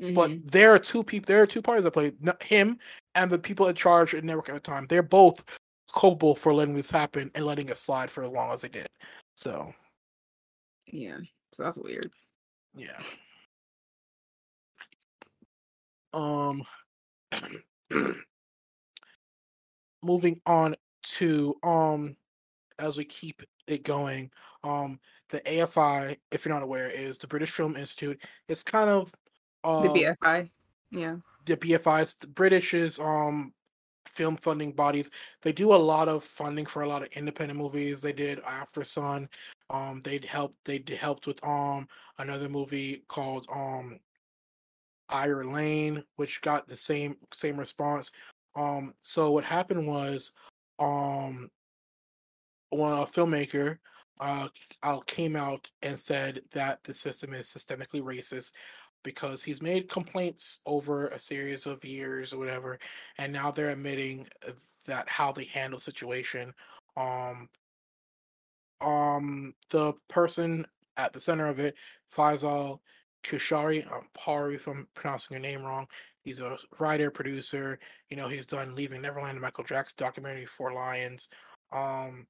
[0.00, 0.14] Mm-hmm.
[0.14, 1.26] But there are two people.
[1.26, 2.12] There are two parties that play
[2.42, 2.78] him
[3.14, 4.86] and the people in charge at network at the time.
[4.88, 5.44] They're both
[5.94, 8.88] culpable for letting this happen and letting it slide for as long as they did.
[9.36, 9.72] So,
[10.86, 11.18] yeah,
[11.52, 12.10] so that's weird.
[12.74, 12.98] Yeah.
[16.14, 16.64] Um,
[20.02, 22.16] moving on to um,
[22.78, 24.30] as we keep it going,
[24.64, 24.98] um,
[25.30, 28.22] the AFI, if you're not aware, is the British Film Institute.
[28.48, 29.12] It's kind of
[29.64, 30.50] uh, the BFI.
[30.90, 31.16] Yeah.
[31.44, 33.52] The BFIs, is the British's um
[34.06, 35.10] film funding bodies.
[35.42, 38.02] They do a lot of funding for a lot of independent movies.
[38.02, 39.28] They did Aftersun.
[39.70, 40.56] Um, they helped.
[40.64, 41.88] They helped with um
[42.18, 43.98] another movie called um
[45.10, 48.10] Rye Lane, which got the same same response.
[48.54, 50.32] Um, so what happened was
[50.78, 51.50] um
[52.70, 53.78] when a filmmaker
[54.20, 54.48] uh
[55.06, 58.52] came out and said that the system is systemically racist
[59.02, 62.78] because he's made complaints over a series of years or whatever,
[63.18, 64.52] and now they're admitting uh,
[64.86, 66.52] that how they handle situation.
[66.96, 67.48] Um,
[68.80, 71.76] um, the person at the center of it,
[72.14, 72.80] Faisal
[73.22, 75.86] Kushari, I'm sorry if I'm pronouncing your name wrong.
[76.24, 77.78] He's a writer, producer.
[78.10, 81.28] You know, he's done Leaving Neverland, Michael Jackson documentary, Four Lions.
[81.72, 82.26] Um,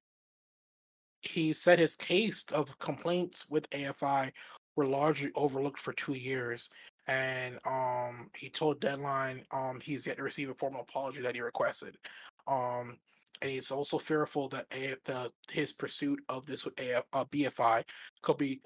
[1.20, 4.33] he said his case of complaints with AFI
[4.77, 6.70] were largely overlooked for two years.
[7.07, 11.41] And um, he told Deadline um, he's yet to receive a formal apology that he
[11.41, 11.97] requested.
[12.47, 12.99] Um,
[13.41, 17.83] and he's also fearful that a, the, his pursuit of this with a, uh, BFI
[18.23, 18.62] could be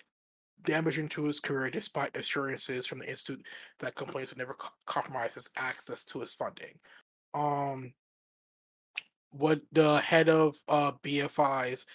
[0.65, 3.45] damaging to his career despite assurances from the institute
[3.81, 6.79] that complaints would never co- compromise his access to his funding.
[7.33, 7.95] Um,
[9.31, 11.87] what the head of uh, BFI's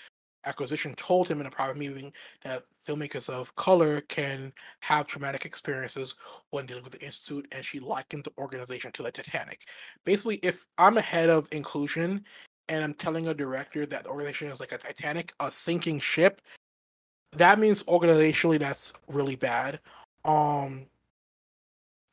[0.46, 2.12] acquisition told him in a private meeting
[2.44, 6.16] that filmmakers of color can have traumatic experiences
[6.50, 9.68] when dealing with the institute and she likened the organization to the titanic.
[10.06, 12.24] Basically if i'm a head of inclusion
[12.70, 16.42] and i'm telling a director that the organization is like a titanic a sinking ship
[17.34, 19.80] that means organizationally that's really bad.
[20.26, 20.86] Um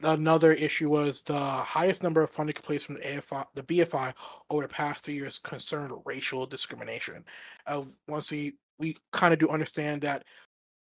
[0.03, 4.13] another issue was the highest number of funding complaints from the AFI, the BFI
[4.51, 7.25] over the past two years concerned racial discrimination.
[7.67, 10.25] Uh, once we we kind of do understand that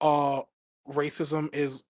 [0.01, 0.43] uh,
[0.91, 1.85] racism is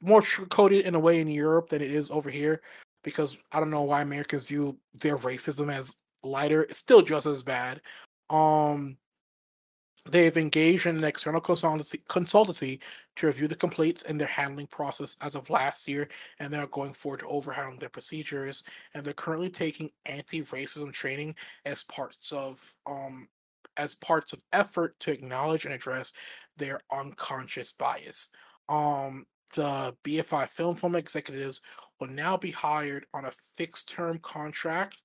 [0.00, 2.62] more coded in a way in Europe than it is over here,
[3.02, 6.62] because I don't know why Americans view their racism as lighter.
[6.62, 7.80] It's still just as bad.
[8.30, 8.96] Um,
[10.10, 12.80] They've engaged in an external consultancy, consultancy
[13.14, 16.08] to review the complaints and their handling process as of last year,
[16.40, 18.64] and they're going forward to overhaul their procedures.
[18.92, 23.28] And they're currently taking anti-racism training as parts of um
[23.76, 26.12] as parts of effort to acknowledge and address
[26.56, 28.30] their unconscious bias.
[28.68, 31.60] Um, the BFI film film executives
[32.00, 34.96] will now be hired on a fixed term contract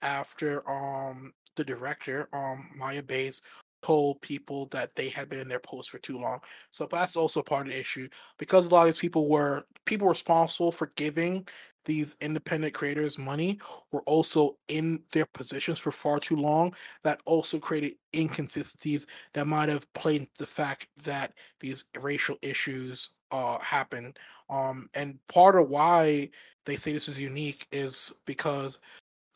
[0.00, 3.42] after um the director um Maya Bays
[3.86, 6.40] told people that they had been in their post for too long.
[6.72, 10.08] So that's also part of the issue because a lot of these people were people
[10.08, 11.46] responsible for giving
[11.84, 13.60] these independent creators money
[13.92, 16.74] were also in their positions for far too long.
[17.04, 23.58] That also created inconsistencies that might have played the fact that these racial issues uh
[23.60, 24.14] happen.
[24.50, 26.30] Um and part of why
[26.64, 28.80] they say this is unique is because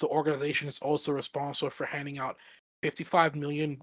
[0.01, 2.37] the organization is also responsible for handing out
[2.83, 3.79] $55 million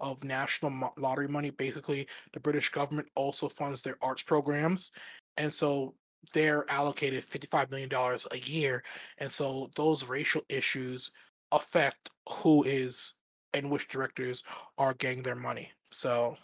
[0.00, 1.50] of national lottery money.
[1.50, 4.92] Basically, the British government also funds their arts programs.
[5.36, 5.94] And so
[6.32, 8.82] they're allocated $55 million a year.
[9.18, 11.10] And so those racial issues
[11.52, 13.14] affect who is
[13.54, 14.44] and which directors
[14.76, 15.70] are getting their money.
[15.90, 16.36] So,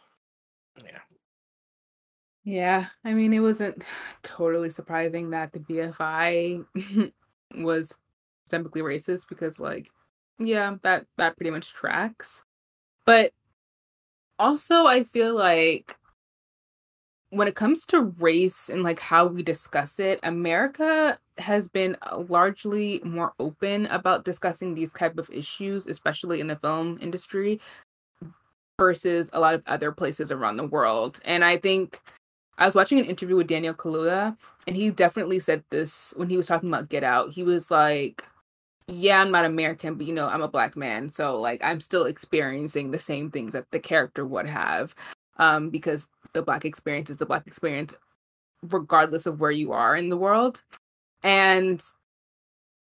[0.83, 1.01] yeah.
[2.45, 3.85] Yeah, I mean, it wasn't
[4.23, 6.65] totally surprising that the BFI
[7.57, 7.95] was
[8.49, 9.91] systemically racist because, like,
[10.39, 12.45] yeah, that that pretty much tracks.
[13.07, 13.33] But
[14.39, 15.97] also, I feel like
[17.31, 22.25] when it comes to race and like how we discuss it, America has been uh,
[22.29, 27.61] largely more open about discussing these type of issues, especially in the film industry,
[28.79, 31.21] versus a lot of other places around the world.
[31.25, 32.01] And I think
[32.57, 36.37] I was watching an interview with Daniel Kaluuya, and he definitely said this when he
[36.37, 37.31] was talking about Get Out.
[37.31, 38.25] He was like,
[38.89, 42.05] "Yeah, I'm not American, but you know, I'm a black man, so like I'm still
[42.05, 44.95] experiencing the same things that the character would have,
[45.39, 47.95] um, because the black experience is the black experience,
[48.63, 50.63] regardless of where you are in the world."
[51.23, 51.83] And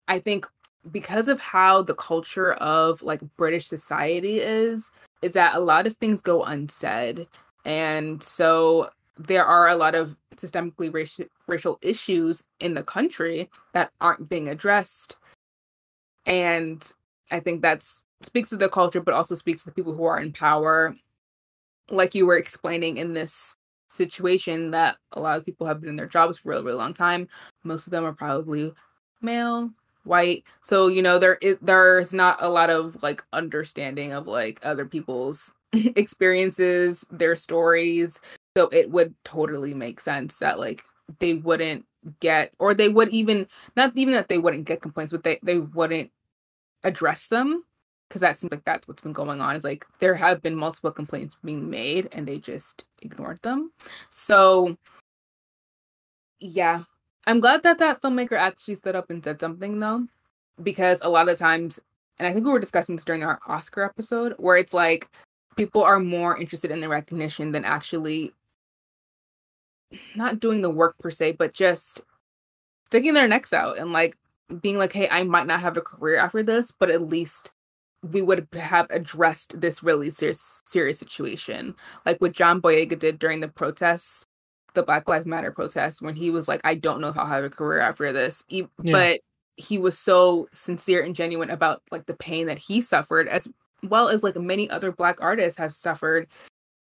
[0.07, 0.47] I think
[0.91, 4.91] because of how the culture of like British society is,
[5.21, 7.27] is that a lot of things go unsaid.
[7.65, 13.91] And so there are a lot of systemically racial racial issues in the country that
[14.01, 15.17] aren't being addressed
[16.27, 16.91] and
[17.31, 20.19] i think that's speaks to the culture but also speaks to the people who are
[20.19, 20.95] in power.
[21.89, 23.55] Like you were explaining in this
[23.89, 26.77] situation that a lot of people have been in their jobs for a really, really
[26.77, 27.27] long time.
[27.63, 28.73] Most of them are probably
[29.21, 29.71] male
[30.03, 30.45] white.
[30.61, 34.85] So you know there is, there's not a lot of like understanding of like other
[34.85, 38.19] people's experiences their stories.
[38.57, 40.83] So it would totally make sense that like
[41.19, 41.85] they wouldn't
[42.19, 45.59] get or they would even not even that they wouldn't get complaints, but they, they
[45.59, 46.11] wouldn't
[46.83, 47.63] address them.
[48.09, 49.57] Cause that seems like that's what's been going on.
[49.57, 53.71] Is like there have been multiple complaints being made and they just ignored them.
[54.09, 54.77] So
[56.39, 56.83] yeah.
[57.25, 60.07] I'm glad that that filmmaker actually stood up and said something though,
[60.63, 61.79] because a lot of times,
[62.17, 65.09] and I think we were discussing this during our Oscar episode, where it's like
[65.57, 68.31] people are more interested in the recognition than actually
[70.15, 72.01] not doing the work per se, but just
[72.85, 74.17] sticking their necks out and like
[74.61, 77.53] being like, hey, I might not have a career after this, but at least
[78.03, 81.75] we would have addressed this really serious serious situation.
[82.05, 84.25] Like what John Boyega did during the protest,
[84.73, 87.43] the Black Lives Matter protest, when he was like, I don't know if I'll have
[87.43, 88.43] a career after this.
[88.47, 88.91] He, yeah.
[88.91, 89.19] But
[89.57, 93.47] he was so sincere and genuine about like the pain that he suffered as
[93.83, 96.27] well as like many other black artists have suffered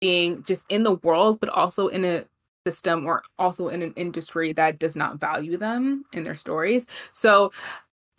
[0.01, 2.23] being just in the world but also in a
[2.65, 6.87] system or also in an industry that does not value them in their stories.
[7.11, 7.51] So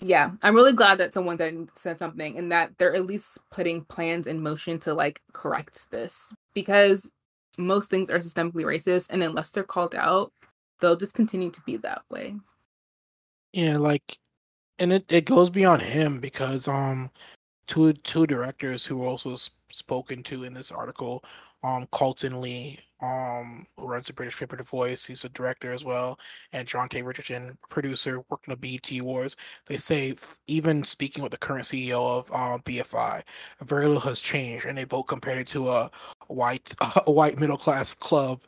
[0.00, 3.84] yeah, I'm really glad that someone then said something and that they're at least putting
[3.84, 7.10] plans in motion to like correct this because
[7.56, 10.32] most things are systemically racist and unless they're called out,
[10.80, 12.34] they'll just continue to be that way.
[13.52, 14.18] Yeah, like
[14.78, 17.10] and it, it goes beyond him because um
[17.66, 19.36] two two directors who were also
[19.70, 21.24] spoken to in this article
[21.62, 25.06] um Carlton Lee um, who runs the British paper The Voice.
[25.06, 26.18] He's a director as well,
[26.52, 29.36] and Jonte Richardson, producer, working on BET Awards.
[29.66, 30.14] They say
[30.46, 33.22] even speaking with the current CEO of uh, BFI,
[33.62, 35.90] very little has changed, and they both compared it to a
[36.28, 36.74] white
[37.06, 38.40] a white middle class club,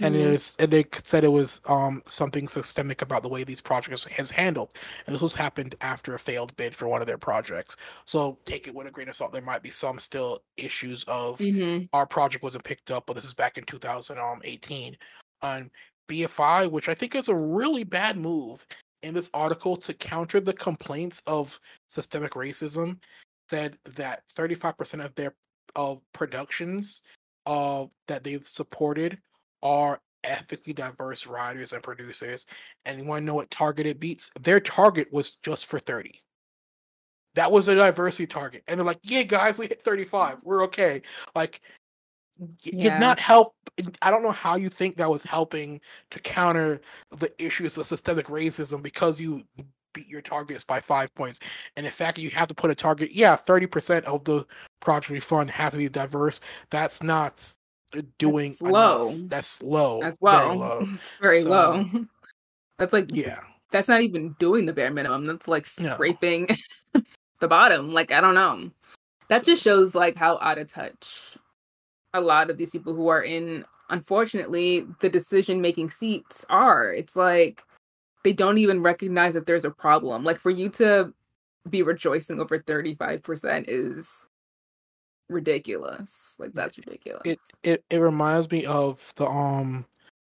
[0.00, 0.34] and mm-hmm.
[0.34, 4.30] is and they said it was um, something systemic about the way these projects has
[4.30, 4.72] handled,
[5.06, 7.76] and this was happened after a failed bid for one of their projects.
[8.04, 9.32] So take it with a grain of salt.
[9.32, 11.84] There might be some still issues of mm-hmm.
[11.92, 14.01] our project wasn't picked up, but this is back in 2000.
[14.02, 14.96] 2018
[15.42, 15.70] on
[16.08, 18.66] BFI, which I think is a really bad move
[19.02, 22.98] in this article to counter the complaints of systemic racism.
[23.50, 25.34] Said that 35% of their
[25.74, 27.02] of productions
[27.46, 29.18] uh, that they've supported
[29.62, 32.46] are ethically diverse writers and producers.
[32.84, 34.30] And you want to know what target it beats?
[34.40, 36.20] Their target was just for 30.
[37.34, 38.62] That was a diversity target.
[38.68, 40.42] And they're like, yeah, guys, we hit 35.
[40.44, 41.02] We're okay.
[41.34, 41.62] Like,
[42.62, 42.82] yeah.
[42.94, 43.54] did not help.
[44.02, 45.80] I don't know how you think that was helping
[46.10, 46.80] to counter
[47.16, 49.44] the issues of systemic racism because you
[49.92, 51.40] beat your targets by five points.
[51.76, 53.12] And in fact, you have to put a target.
[53.12, 54.46] Yeah, thirty percent of the
[54.80, 56.40] project fund has to be diverse.
[56.70, 57.54] That's not
[58.18, 59.08] doing That's low.
[59.10, 59.28] Enough.
[59.28, 60.48] That's low as well.
[60.48, 60.80] Very low.
[60.94, 61.84] It's very so, low.
[62.78, 63.40] That's like yeah.
[63.70, 65.24] That's not even doing the bare minimum.
[65.24, 66.48] That's like scraping
[66.94, 67.02] no.
[67.40, 67.92] the bottom.
[67.92, 68.70] Like I don't know.
[69.28, 71.38] That just shows like how out of touch
[72.14, 77.16] a lot of these people who are in unfortunately the decision making seats are it's
[77.16, 77.64] like
[78.24, 81.12] they don't even recognize that there's a problem like for you to
[81.68, 84.28] be rejoicing over 35% is
[85.28, 86.36] ridiculous.
[86.38, 87.22] Like that's ridiculous.
[87.24, 89.84] It it it reminds me of the um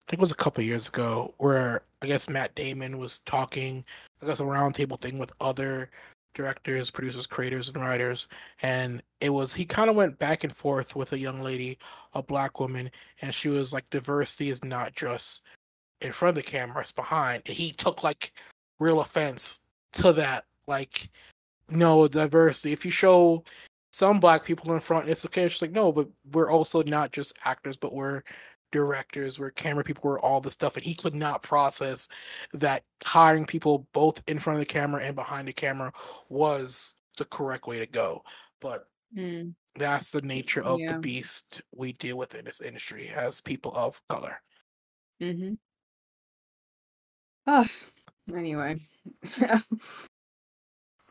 [0.06, 3.84] I think it was a couple years ago where I guess Matt Damon was talking,
[4.22, 5.90] I guess a roundtable thing with other
[6.34, 8.28] directors, producers, creators, and writers,
[8.62, 11.78] and it was he kind of went back and forth with a young lady,
[12.14, 12.90] a black woman,
[13.22, 15.42] and she was like, diversity is not just
[16.00, 17.42] in front of the camera, it's behind.
[17.46, 18.32] And he took like
[18.78, 19.60] real offense
[19.92, 20.44] to that.
[20.66, 21.08] Like,
[21.68, 22.72] no diversity.
[22.72, 23.44] If you show
[23.92, 25.44] some black people in front, it's okay.
[25.44, 28.22] It's like, no, but we're also not just actors, but we're
[28.74, 30.76] directors, we're camera people, we're all the stuff.
[30.76, 32.08] And he could not process
[32.52, 35.92] that hiring people both in front of the camera and behind the camera
[36.28, 38.22] was the correct way to go.
[38.60, 40.94] But Mm, that's the nature of yeah.
[40.94, 44.40] the beast we deal with in this industry as people of color.
[45.22, 45.54] Mm-hmm.
[47.46, 47.66] Oh,
[48.34, 48.80] anyway.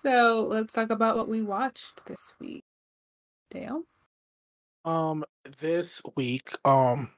[0.03, 2.65] so let's talk about what we watched this week.
[3.51, 3.83] Dale?
[4.83, 5.23] Um,
[5.59, 7.09] this week, um,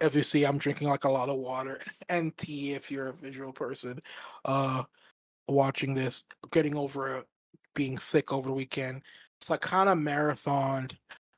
[0.00, 2.72] if you see, I'm drinking like a lot of water and tea.
[2.72, 4.00] If you're a visual person,
[4.44, 4.84] uh,
[5.48, 7.24] watching this, getting over
[7.74, 9.02] being sick over the weekend,
[9.40, 10.96] so I kind of marathoned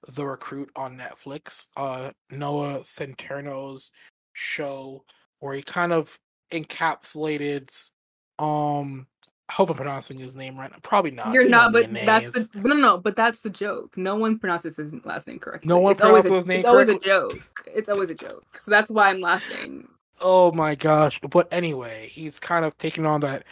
[0.09, 1.69] The Recruit on Netflix.
[1.77, 3.91] Uh, Noah Centerno's
[4.33, 5.05] show
[5.41, 6.19] where he kind of
[6.53, 7.91] encapsulated.
[8.39, 9.07] Um,
[9.49, 10.71] I hope I'm pronouncing his name right.
[10.83, 11.33] Probably not.
[11.33, 12.49] You're not, but that's names.
[12.49, 13.97] the no, no, but that's the joke.
[13.97, 15.69] No one pronounces his last name correctly.
[15.69, 17.63] No one it's always a, pronounces his name It's always a joke.
[17.67, 18.45] It's always a joke.
[18.59, 19.87] So that's why I'm laughing.
[20.21, 21.21] Oh my gosh.
[21.31, 23.45] But anyway, he's kind of taking on that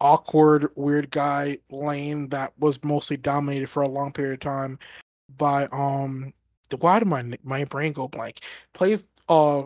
[0.00, 4.78] awkward, weird guy lane that was mostly dominated for a long period of time
[5.36, 6.32] by um
[6.78, 8.40] why did my my brain go blank?
[8.72, 9.64] Plays uh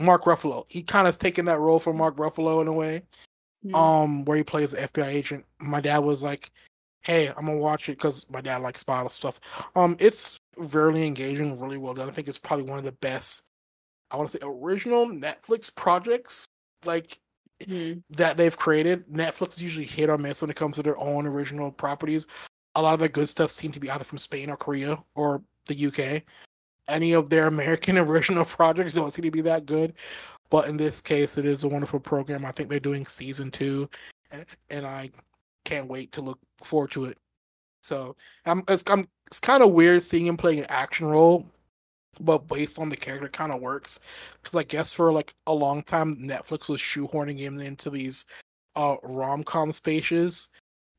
[0.00, 0.64] Mark Ruffalo.
[0.68, 3.02] He kind of taken that role from Mark Ruffalo in a way.
[3.64, 3.74] Mm.
[3.74, 5.44] Um where he plays the FBI agent.
[5.58, 6.50] My dad was like,
[7.02, 9.40] Hey, I'm gonna watch it because my dad likes spy stuff.
[9.74, 12.08] Um it's really engaging, really well done.
[12.08, 13.42] I think it's probably one of the best
[14.10, 16.46] I want to say original Netflix projects
[16.84, 17.18] like
[17.62, 18.02] Mhm.
[18.10, 19.06] that they've created.
[19.08, 22.26] Netflix is usually hit or miss when it comes to their own original properties.
[22.74, 25.42] A lot of the good stuff seem to be either from Spain or Korea or
[25.66, 26.24] the UK.
[26.88, 29.94] Any of their American original projects don't seem to be that good.
[30.50, 32.44] But in this case, it is a wonderful program.
[32.44, 33.88] I think they're doing season two,
[34.70, 35.10] and I
[35.64, 37.18] can't wait to look forward to it.
[37.82, 38.16] So
[38.46, 41.46] I'm it's, I'm, it's kind of weird seeing him playing an action role,
[42.20, 44.00] but based on the character, kind of works.
[44.42, 48.26] Because I guess for like a long time, Netflix was shoehorning him into these
[48.76, 50.48] uh rom com spaces,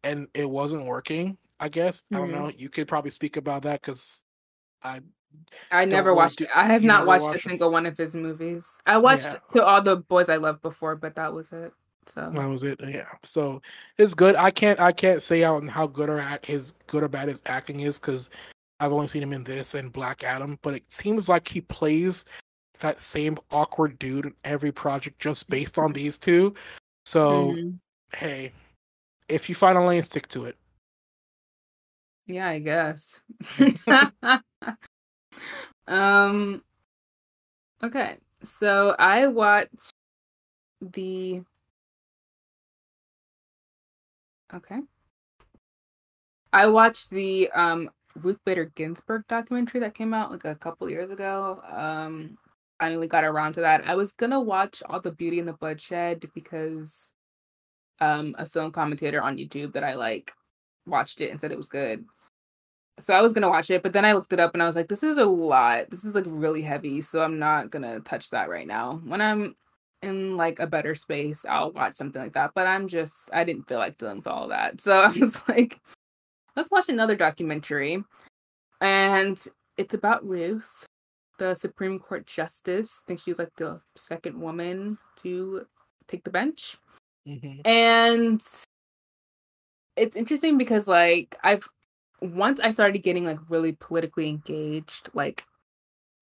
[0.03, 1.37] and it wasn't working.
[1.59, 2.33] I guess I don't Mhm.
[2.33, 2.49] know.
[2.49, 4.25] You could probably speak about that because
[4.83, 5.01] I
[5.71, 6.47] I never watched do-.
[6.53, 8.79] I have not watched a single one of his movies.
[8.85, 9.39] I watched Yeah.
[9.53, 11.73] to all the boys I loved before, but that was it.
[12.07, 12.79] So that was it.
[12.83, 13.61] Yeah, so
[13.97, 14.35] it's good.
[14.35, 17.41] I can't I can't say how how good or act his good or bad his
[17.47, 18.29] acting is because
[18.79, 22.25] I've only seen him in this and Black Adam, but it seems like he plays
[22.79, 26.53] that same awkward dude in every project just based on these two.
[27.05, 27.79] So Mhm.
[28.13, 28.51] hey,
[29.29, 30.57] if you find a lane, stick to it.
[32.27, 33.21] yeah, I guess.
[35.87, 36.63] um
[37.83, 38.17] okay.
[38.43, 39.93] So I watched
[40.81, 41.43] the
[44.53, 44.79] Okay.
[46.53, 51.11] I watched the um Ruth Bader Ginsburg documentary that came out like a couple years
[51.11, 51.61] ago.
[51.69, 52.37] Um
[52.79, 53.87] finally got around to that.
[53.87, 57.11] I was gonna watch All the Beauty and the Bloodshed because
[57.99, 60.33] um a film commentator on YouTube that I like
[60.85, 62.05] watched it and said it was good.
[62.99, 64.75] So I was gonna watch it, but then I looked it up and I was
[64.75, 65.89] like, this is a lot.
[65.89, 69.01] This is like really heavy, so I'm not gonna touch that right now.
[69.05, 69.55] When I'm
[70.01, 72.51] in like a better space, I'll watch something like that.
[72.55, 74.79] But I'm just I didn't feel like dealing with all that.
[74.81, 75.79] So I was like,
[76.55, 78.03] let's watch another documentary.
[78.81, 79.41] And
[79.77, 80.85] it's about Ruth,
[81.39, 83.01] the Supreme Court Justice.
[83.03, 85.65] I think she was like the second woman to
[86.07, 86.77] take the bench.
[87.27, 87.61] Mhm.
[87.65, 88.41] And
[89.97, 91.67] it's interesting because like I've
[92.21, 95.45] once I started getting like really politically engaged, like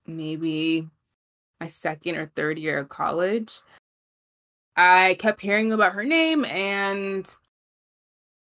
[0.06, 0.88] maybe
[1.60, 3.60] my second or third year of college,
[4.76, 7.30] I kept hearing about her name and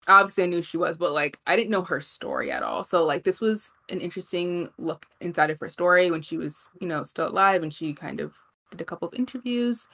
[0.07, 2.83] obviously I knew she was, but like I didn't know her story at all.
[2.83, 6.87] So like this was an interesting look inside of her story when she was, you
[6.87, 8.33] know, still alive and she kind of
[8.71, 9.87] did a couple of interviews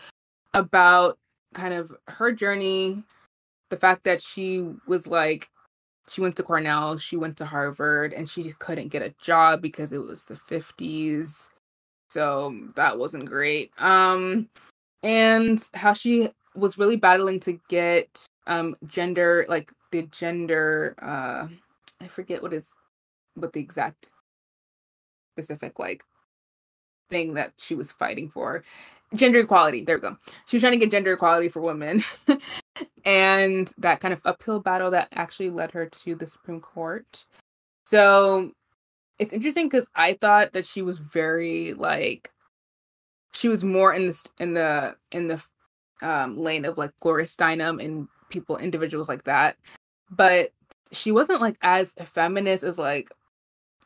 [0.54, 1.18] about
[1.54, 3.04] kind of her journey,
[3.70, 5.50] the fact that she was like
[6.10, 9.62] she went to Cornell, she went to Harvard, and she just couldn't get a job
[9.62, 11.50] because it was the 50s.
[12.10, 13.72] So that wasn't great.
[13.80, 14.50] Um
[15.04, 21.48] and how she was really battling to get um gender like the gender uh
[22.02, 22.70] I forget what is
[23.36, 24.10] what the exact
[25.34, 26.04] specific like
[27.10, 28.64] thing that she was fighting for.
[29.16, 29.82] Gender equality.
[29.84, 30.18] There we go.
[30.46, 32.04] She was trying to get gender equality for women.
[33.06, 37.26] and that kind of uphill battle that actually led her to the Supreme Court.
[37.86, 38.52] So
[39.20, 42.32] it's interesting because I thought that she was very like
[43.34, 45.44] she was more in the in the in the
[46.02, 49.58] um, lane of like Gloria Steinem and people individuals like that,
[50.12, 50.52] but
[50.92, 53.10] she wasn't like as feminist as like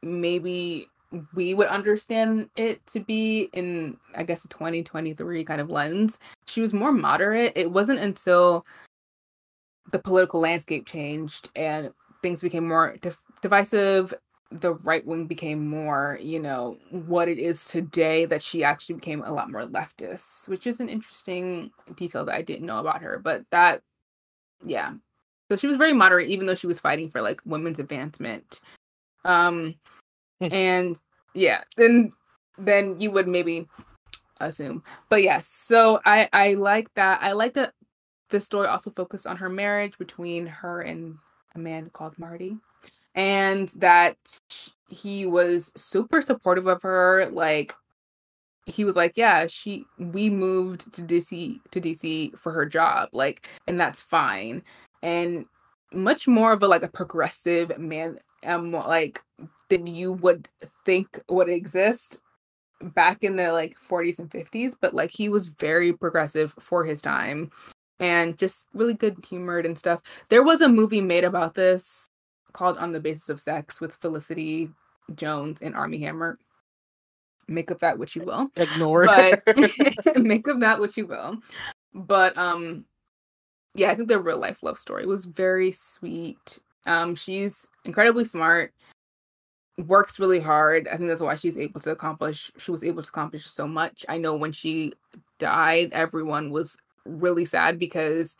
[0.01, 0.87] maybe
[1.33, 6.19] we would understand it to be in I guess a 2023 kind of lens.
[6.47, 7.53] She was more moderate.
[7.55, 8.65] It wasn't until
[9.91, 11.91] the political landscape changed and
[12.21, 12.97] things became more
[13.41, 14.13] divisive
[14.51, 19.23] the right wing became more, you know, what it is today, that she actually became
[19.23, 23.17] a lot more leftist, which is an interesting detail that I didn't know about her.
[23.17, 23.81] But that,
[24.65, 24.93] yeah.
[25.49, 28.61] So she was very moderate, even though she was fighting for like women's advancement.
[29.23, 29.75] Um.
[30.41, 30.99] And
[31.33, 32.11] yeah, then
[32.57, 33.67] then you would maybe
[34.39, 35.47] assume, but yes.
[35.47, 37.21] So I I like that.
[37.21, 37.73] I like that
[38.29, 41.17] the story also focused on her marriage between her and
[41.53, 42.57] a man called Marty
[43.13, 44.39] and that
[44.87, 47.75] he was super supportive of her like
[48.65, 53.49] he was like yeah she we moved to dc to dc for her job like
[53.67, 54.63] and that's fine
[55.01, 55.45] and
[55.93, 59.21] much more of a like a progressive man um like
[59.71, 60.47] than you would
[60.85, 62.21] think would exist
[62.81, 67.01] back in the like 40s and 50s but like he was very progressive for his
[67.01, 67.49] time
[67.99, 72.09] and just really good humored and stuff there was a movie made about this
[72.53, 74.69] called On the Basis of Sex with Felicity
[75.15, 76.37] Jones and Armie Hammer.
[77.47, 78.49] Make of that what you will.
[78.55, 79.43] Ignore but
[80.17, 81.37] make of that what you will.
[81.93, 82.85] But um
[83.75, 86.59] yeah, I think their real life love story was very sweet.
[86.85, 88.73] Um she's incredibly smart,
[89.87, 90.87] works really hard.
[90.87, 94.05] I think that's why she's able to accomplish she was able to accomplish so much.
[94.09, 94.93] I know when she
[95.39, 98.35] died, everyone was really sad because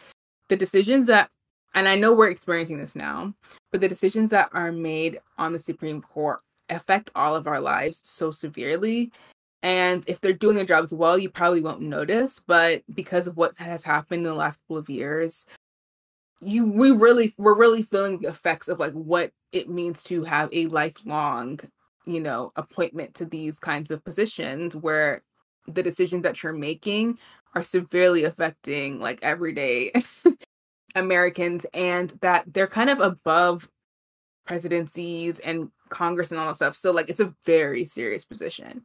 [0.49, 1.29] the decisions that
[1.73, 3.33] and I know we're experiencing this now,
[3.71, 8.01] but the decisions that are made on the Supreme Court affect all of our lives
[8.03, 9.11] so severely.
[9.63, 12.39] And if they're doing their jobs well, you probably won't notice.
[12.39, 15.45] But because of what has happened in the last couple of years,
[16.41, 20.49] you we really we're really feeling the effects of like what it means to have
[20.51, 21.59] a lifelong,
[22.05, 25.21] you know, appointment to these kinds of positions where
[25.67, 27.17] the decisions that you're making
[27.53, 29.91] are severely affecting like everyday
[30.95, 33.69] Americans and that they're kind of above
[34.47, 36.75] presidencies and Congress and all that stuff.
[36.75, 38.81] So like it's a very serious position.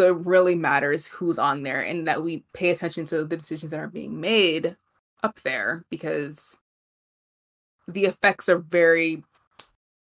[0.00, 3.72] So it really matters who's on there and that we pay attention to the decisions
[3.72, 4.76] that are being made
[5.22, 6.56] up there because
[7.90, 9.22] the effects are very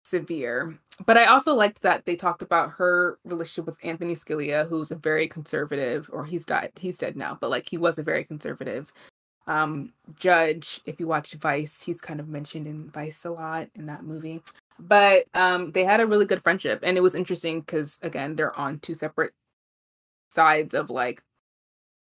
[0.03, 0.78] severe.
[1.07, 4.97] But I also liked that they talked about her relationship with Anthony Scalia, who's a
[4.97, 8.93] very conservative, or he's died, he's dead now, but like he was a very conservative
[9.47, 13.87] um judge if you watch vice he's kind of mentioned in vice a lot in
[13.87, 14.41] that movie
[14.78, 18.59] but um they had a really good friendship and it was interesting because again they're
[18.59, 19.32] on two separate
[20.30, 21.22] sides of like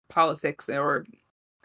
[0.10, 1.06] politics or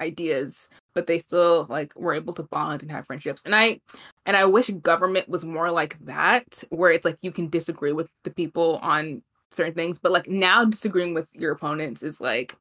[0.01, 3.78] ideas but they still like were able to bond and have friendships and i
[4.26, 8.11] and i wish government was more like that where it's like you can disagree with
[8.24, 12.57] the people on certain things but like now disagreeing with your opponents is like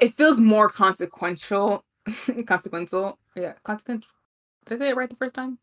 [0.00, 1.84] it feels more consequential.
[2.46, 3.18] consequential.
[3.34, 4.10] Yeah, consequential.
[4.66, 5.58] Did I say it right the first time?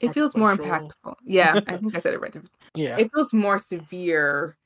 [0.00, 1.14] It feels more impactful.
[1.24, 2.32] Yeah, I think I said it right.
[2.32, 2.42] There.
[2.74, 2.96] Yeah.
[2.98, 4.56] It feels more severe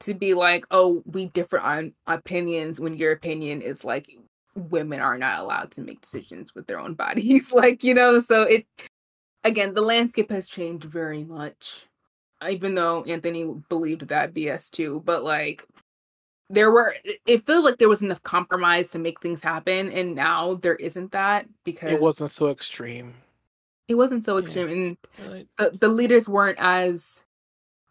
[0.00, 4.16] to be like, oh, we differ on opinions when your opinion is like
[4.54, 7.52] women are not allowed to make decisions with their own bodies.
[7.52, 8.66] like, you know, so it
[9.42, 11.86] again, the landscape has changed very much.
[12.48, 15.64] Even though Anthony believed that BS too, but like
[16.50, 20.54] there were it feels like there was enough compromise to make things happen and now
[20.54, 23.14] there isn't that because it wasn't so extreme
[23.88, 24.74] it wasn't so extreme yeah.
[24.74, 24.96] and
[25.32, 25.48] right.
[25.56, 27.23] the, the leaders weren't as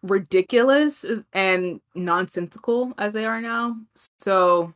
[0.03, 3.77] ridiculous and nonsensical as they are now.
[4.19, 4.73] So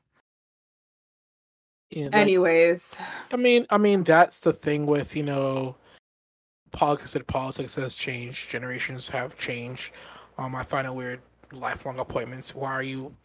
[1.92, 2.96] yeah, that, anyways.
[3.32, 5.76] I mean i mean that's the thing with you know
[6.72, 9.92] politics and politics has changed generations have changed.
[10.38, 11.22] Um i find it weird
[11.54, 12.56] lifelong appointments.
[12.56, 13.16] Why are you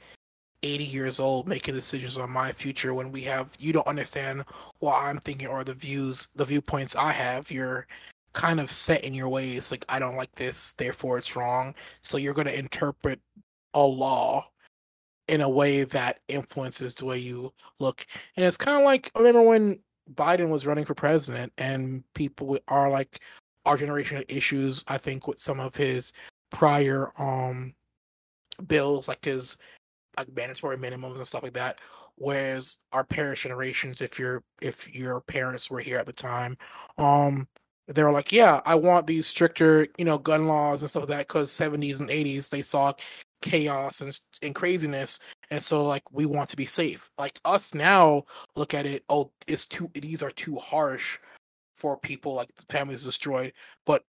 [0.65, 4.45] 80 years old making decisions on my future when we have you don't understand
[4.79, 7.51] what I'm thinking or the views the viewpoints I have.
[7.51, 7.87] You're
[8.33, 12.17] kind of set in your ways like I don't like this therefore it's wrong so
[12.17, 13.21] you're going to interpret
[13.75, 14.47] a law
[15.29, 18.07] in a way that influences the way you look
[18.37, 19.79] and it's kind of like I remember when
[20.15, 23.21] Biden was running for president, and people are like
[23.65, 24.85] our generation issues.
[24.89, 26.13] I think with some of his
[26.51, 27.75] prior um
[28.67, 29.59] bills, like his
[30.19, 31.81] like mandatory minimums and stuff like that.
[32.17, 36.57] Whereas our parents' generations, if your if your parents were here at the time,
[36.99, 37.49] um,
[37.89, 41.11] they were like, yeah, I want these stricter, you know, gun laws and stuff like
[41.11, 42.93] that because 70s and 80s they saw
[43.41, 45.19] chaos and, and craziness
[45.51, 47.11] and so like we want to be safe.
[47.19, 48.25] Like us now
[48.55, 51.19] look at it oh it's too these are too harsh
[51.75, 53.53] for people like the families destroyed.
[53.85, 54.05] But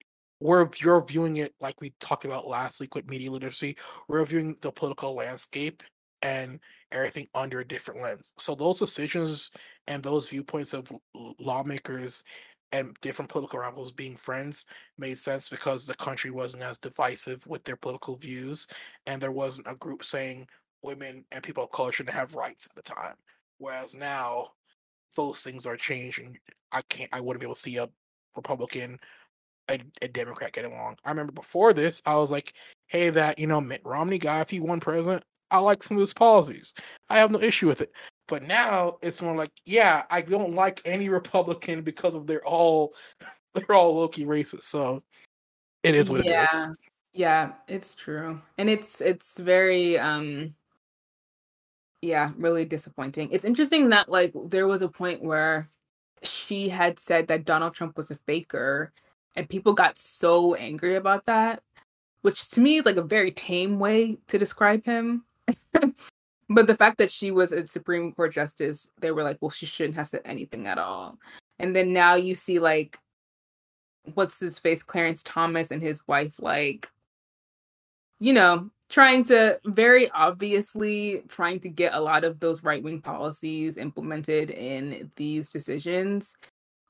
[0.41, 3.77] we're you're viewing it like we talked about last week with media literacy
[4.09, 5.83] we're viewing the political landscape
[6.23, 6.61] and
[6.93, 8.33] everything under a different lens.
[8.39, 9.51] So those decisions
[9.87, 10.91] and those viewpoints of
[11.39, 12.25] lawmakers
[12.73, 14.67] and different political rivals being friends
[14.99, 18.67] made sense because the country wasn't as divisive with their political views
[19.07, 20.47] and there wasn't a group saying
[20.83, 23.15] women and people of color shouldn't have rights at the time.
[23.59, 24.49] Whereas now
[25.17, 26.39] those things are changing.
[26.71, 27.89] I can't i wouldn't be able to see a
[28.37, 29.01] republican
[29.71, 30.97] a, a democrat get along.
[31.05, 32.55] I remember before this i was like
[32.89, 36.01] hey that you know mitt romney guy if he won president i like some of
[36.03, 36.75] his policies.
[37.09, 37.93] I have no issue with it
[38.29, 42.95] but now it's more like, yeah, I don't like any Republican because of they're all
[43.55, 44.65] they're all low key racist.
[44.65, 45.03] So
[45.83, 46.43] it is what yeah.
[46.45, 46.77] it is.
[47.15, 48.41] Yeah, it's true.
[48.59, 50.55] And it's it's very um
[52.03, 53.31] yeah, really disappointing.
[53.33, 55.69] It's interesting that like there was a point where
[56.23, 58.93] she had said that Donald Trump was a faker
[59.35, 61.63] and people got so angry about that,
[62.23, 65.25] which to me is like a very tame way to describe him.
[66.49, 69.67] But the fact that she was a Supreme Court justice, they were like, well, she
[69.67, 71.19] shouldn't have said anything at all.
[71.59, 72.99] And then now you see like
[74.15, 76.89] what's his face, Clarence Thomas and his wife, like,
[78.19, 83.01] you know, trying to very obviously trying to get a lot of those right wing
[83.01, 86.35] policies implemented in these decisions.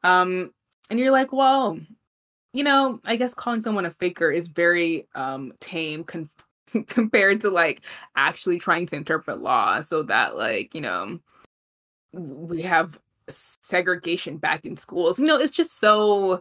[0.04, 0.52] Um,
[0.90, 1.78] and you're like, well,
[2.52, 6.30] you know, I guess calling someone a faker is very um tame, con-
[6.88, 7.82] compared to like
[8.16, 11.18] actually trying to interpret law so that like you know
[12.12, 12.98] we have
[13.28, 15.18] segregation back in schools.
[15.18, 16.40] You know it's just so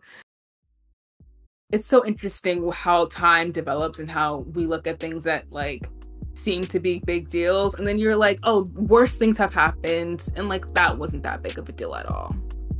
[1.71, 5.83] it's so interesting how time develops and how we look at things that like
[6.33, 10.47] seem to be big deals and then you're like oh worse things have happened and
[10.47, 12.33] like that wasn't that big of a deal at all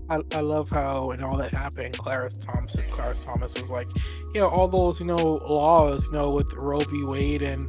[0.09, 1.97] I, I love how and all that happened.
[1.97, 3.87] Clarence Thompson, Clarence Thomas was like,
[4.33, 7.03] you know, all those you know laws, you know, with Roe v.
[7.03, 7.65] Wade and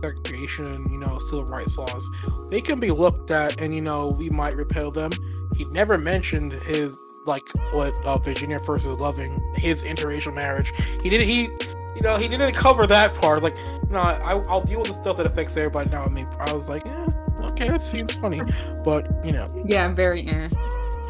[0.00, 2.08] segregation, you know, civil rights laws,
[2.50, 5.10] they can be looked at, and you know, we might repeal them.
[5.56, 10.72] He never mentioned his like what uh, Virginia versus loving his interracial marriage.
[11.02, 11.28] He didn't.
[11.28, 11.48] He
[11.96, 13.42] you know, he didn't cover that part.
[13.42, 13.56] Like,
[13.90, 16.04] no, I, will deal with the stuff that affects everybody now.
[16.04, 17.06] I mean, I was like, yeah,
[17.50, 18.40] okay, that seems funny,
[18.84, 20.26] but you know, yeah, very.
[20.26, 20.48] Eh.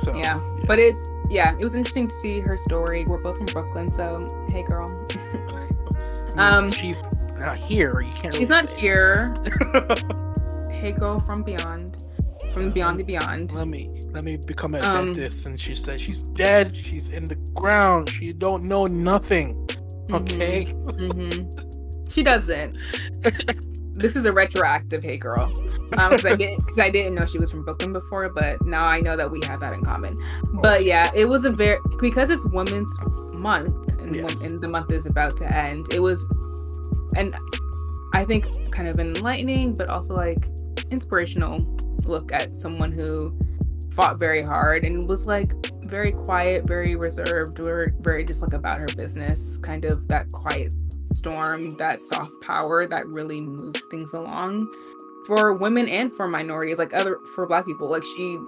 [0.00, 0.42] So yeah.
[0.42, 0.62] yeah.
[0.66, 3.04] But it's yeah, it was interesting to see her story.
[3.06, 5.08] We're both from Brooklyn, so hey girl.
[6.36, 7.02] um she's
[7.38, 8.00] not here.
[8.00, 9.34] You can't She's really not here.
[10.70, 12.04] hey girl from beyond.
[12.52, 13.52] From beyond to beyond.
[13.52, 17.24] Let me let me become a um, dentist and she said she's dead, she's in
[17.24, 19.54] the ground, she don't know nothing.
[20.08, 20.14] Mm-hmm.
[20.14, 20.64] Okay.
[20.64, 21.70] Mm-hmm.
[22.10, 22.76] She doesn't.
[24.00, 25.52] This is a retroactive hey girl
[25.90, 28.84] because um, I didn't because I didn't know she was from Brooklyn before, but now
[28.84, 30.16] I know that we have that in common.
[30.54, 32.94] But yeah, it was a very because it's Women's
[33.34, 34.44] Month and, yes.
[34.44, 35.92] and the month is about to end.
[35.92, 36.26] It was,
[37.16, 37.34] and
[38.12, 40.48] I think kind of enlightening, but also like
[40.90, 41.58] inspirational
[42.06, 43.36] look at someone who
[43.92, 45.52] fought very hard and was like
[45.86, 50.74] very quiet, very reserved, or very just like about her business, kind of that quiet
[51.12, 54.72] storm, that soft power that really moved things along
[55.26, 57.88] for women and for minorities, like other for black people.
[57.88, 58.38] Like she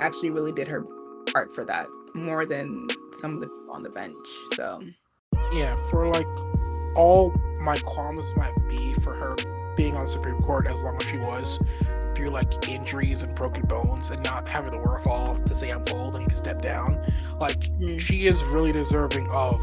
[0.00, 0.84] actually really did her
[1.32, 4.26] part for that more than some of the people on the bench.
[4.54, 4.80] So
[5.52, 6.26] yeah, for like
[6.96, 9.36] all my qualms might be for her
[9.76, 11.58] being on the Supreme Court as long as she was
[12.14, 16.14] through like injuries and broken bones and not having the wherewithal to say I'm old
[16.14, 17.04] and need to step down.
[17.38, 17.98] Like mm-hmm.
[17.98, 19.60] she is really deserving of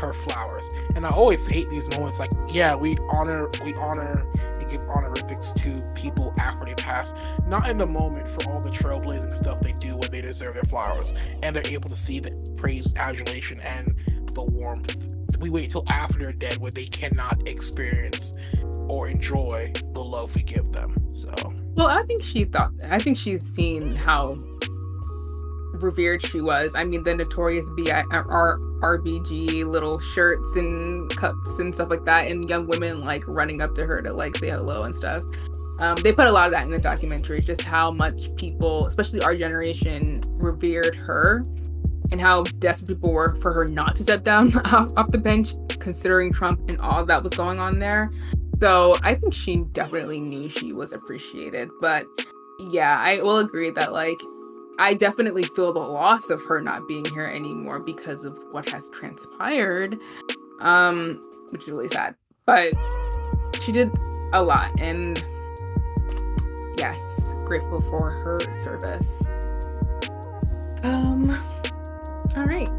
[0.00, 0.68] her flowers.
[0.96, 4.26] And I always hate these moments like, yeah, we honor we honor
[4.58, 7.14] and give honorifics to people after they pass,
[7.46, 10.64] not in the moment for all the trailblazing stuff they do when they deserve their
[10.64, 13.94] flowers, and they're able to see the praise, adulation, and
[14.34, 15.14] the warmth.
[15.38, 18.34] We wait till after they're dead where they cannot experience
[18.88, 20.94] or enjoy the love we give them.
[21.12, 21.32] So,
[21.74, 24.38] well, I think she thought, I think she's seen how
[25.82, 26.74] revered she was.
[26.74, 32.04] I mean, the notorious B I R RBG little shirts and cups and stuff like
[32.04, 35.22] that, and young women like running up to her to like say hello and stuff.
[35.78, 39.22] Um, they put a lot of that in the documentary, just how much people, especially
[39.22, 41.42] our generation, revered her
[42.12, 45.54] and how desperate people were for her not to step down off, off the bench,
[45.78, 48.10] considering Trump and all that was going on there.
[48.60, 51.70] So I think she definitely knew she was appreciated.
[51.80, 52.04] But
[52.58, 54.20] yeah, I will agree that like
[54.80, 58.88] I definitely feel the loss of her not being here anymore because of what has
[58.90, 59.98] transpired.
[60.62, 62.14] Um, which is really sad.
[62.46, 62.72] But
[63.60, 63.94] she did
[64.32, 65.22] a lot and
[66.78, 66.98] yes,
[67.44, 69.28] grateful for her service.
[70.84, 71.30] Um
[72.36, 72.70] all right.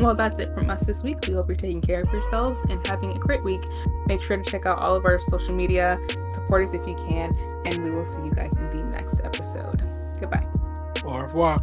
[0.00, 1.18] Well, that's it from us this week.
[1.28, 3.60] We hope you're taking care of yourselves and having a great week.
[4.08, 5.96] Make sure to check out all of our social media,
[6.28, 7.30] support us if you can,
[7.64, 9.80] and we will see you guys in the next episode.
[10.18, 10.53] Goodbye.
[11.14, 11.58] Au revoir.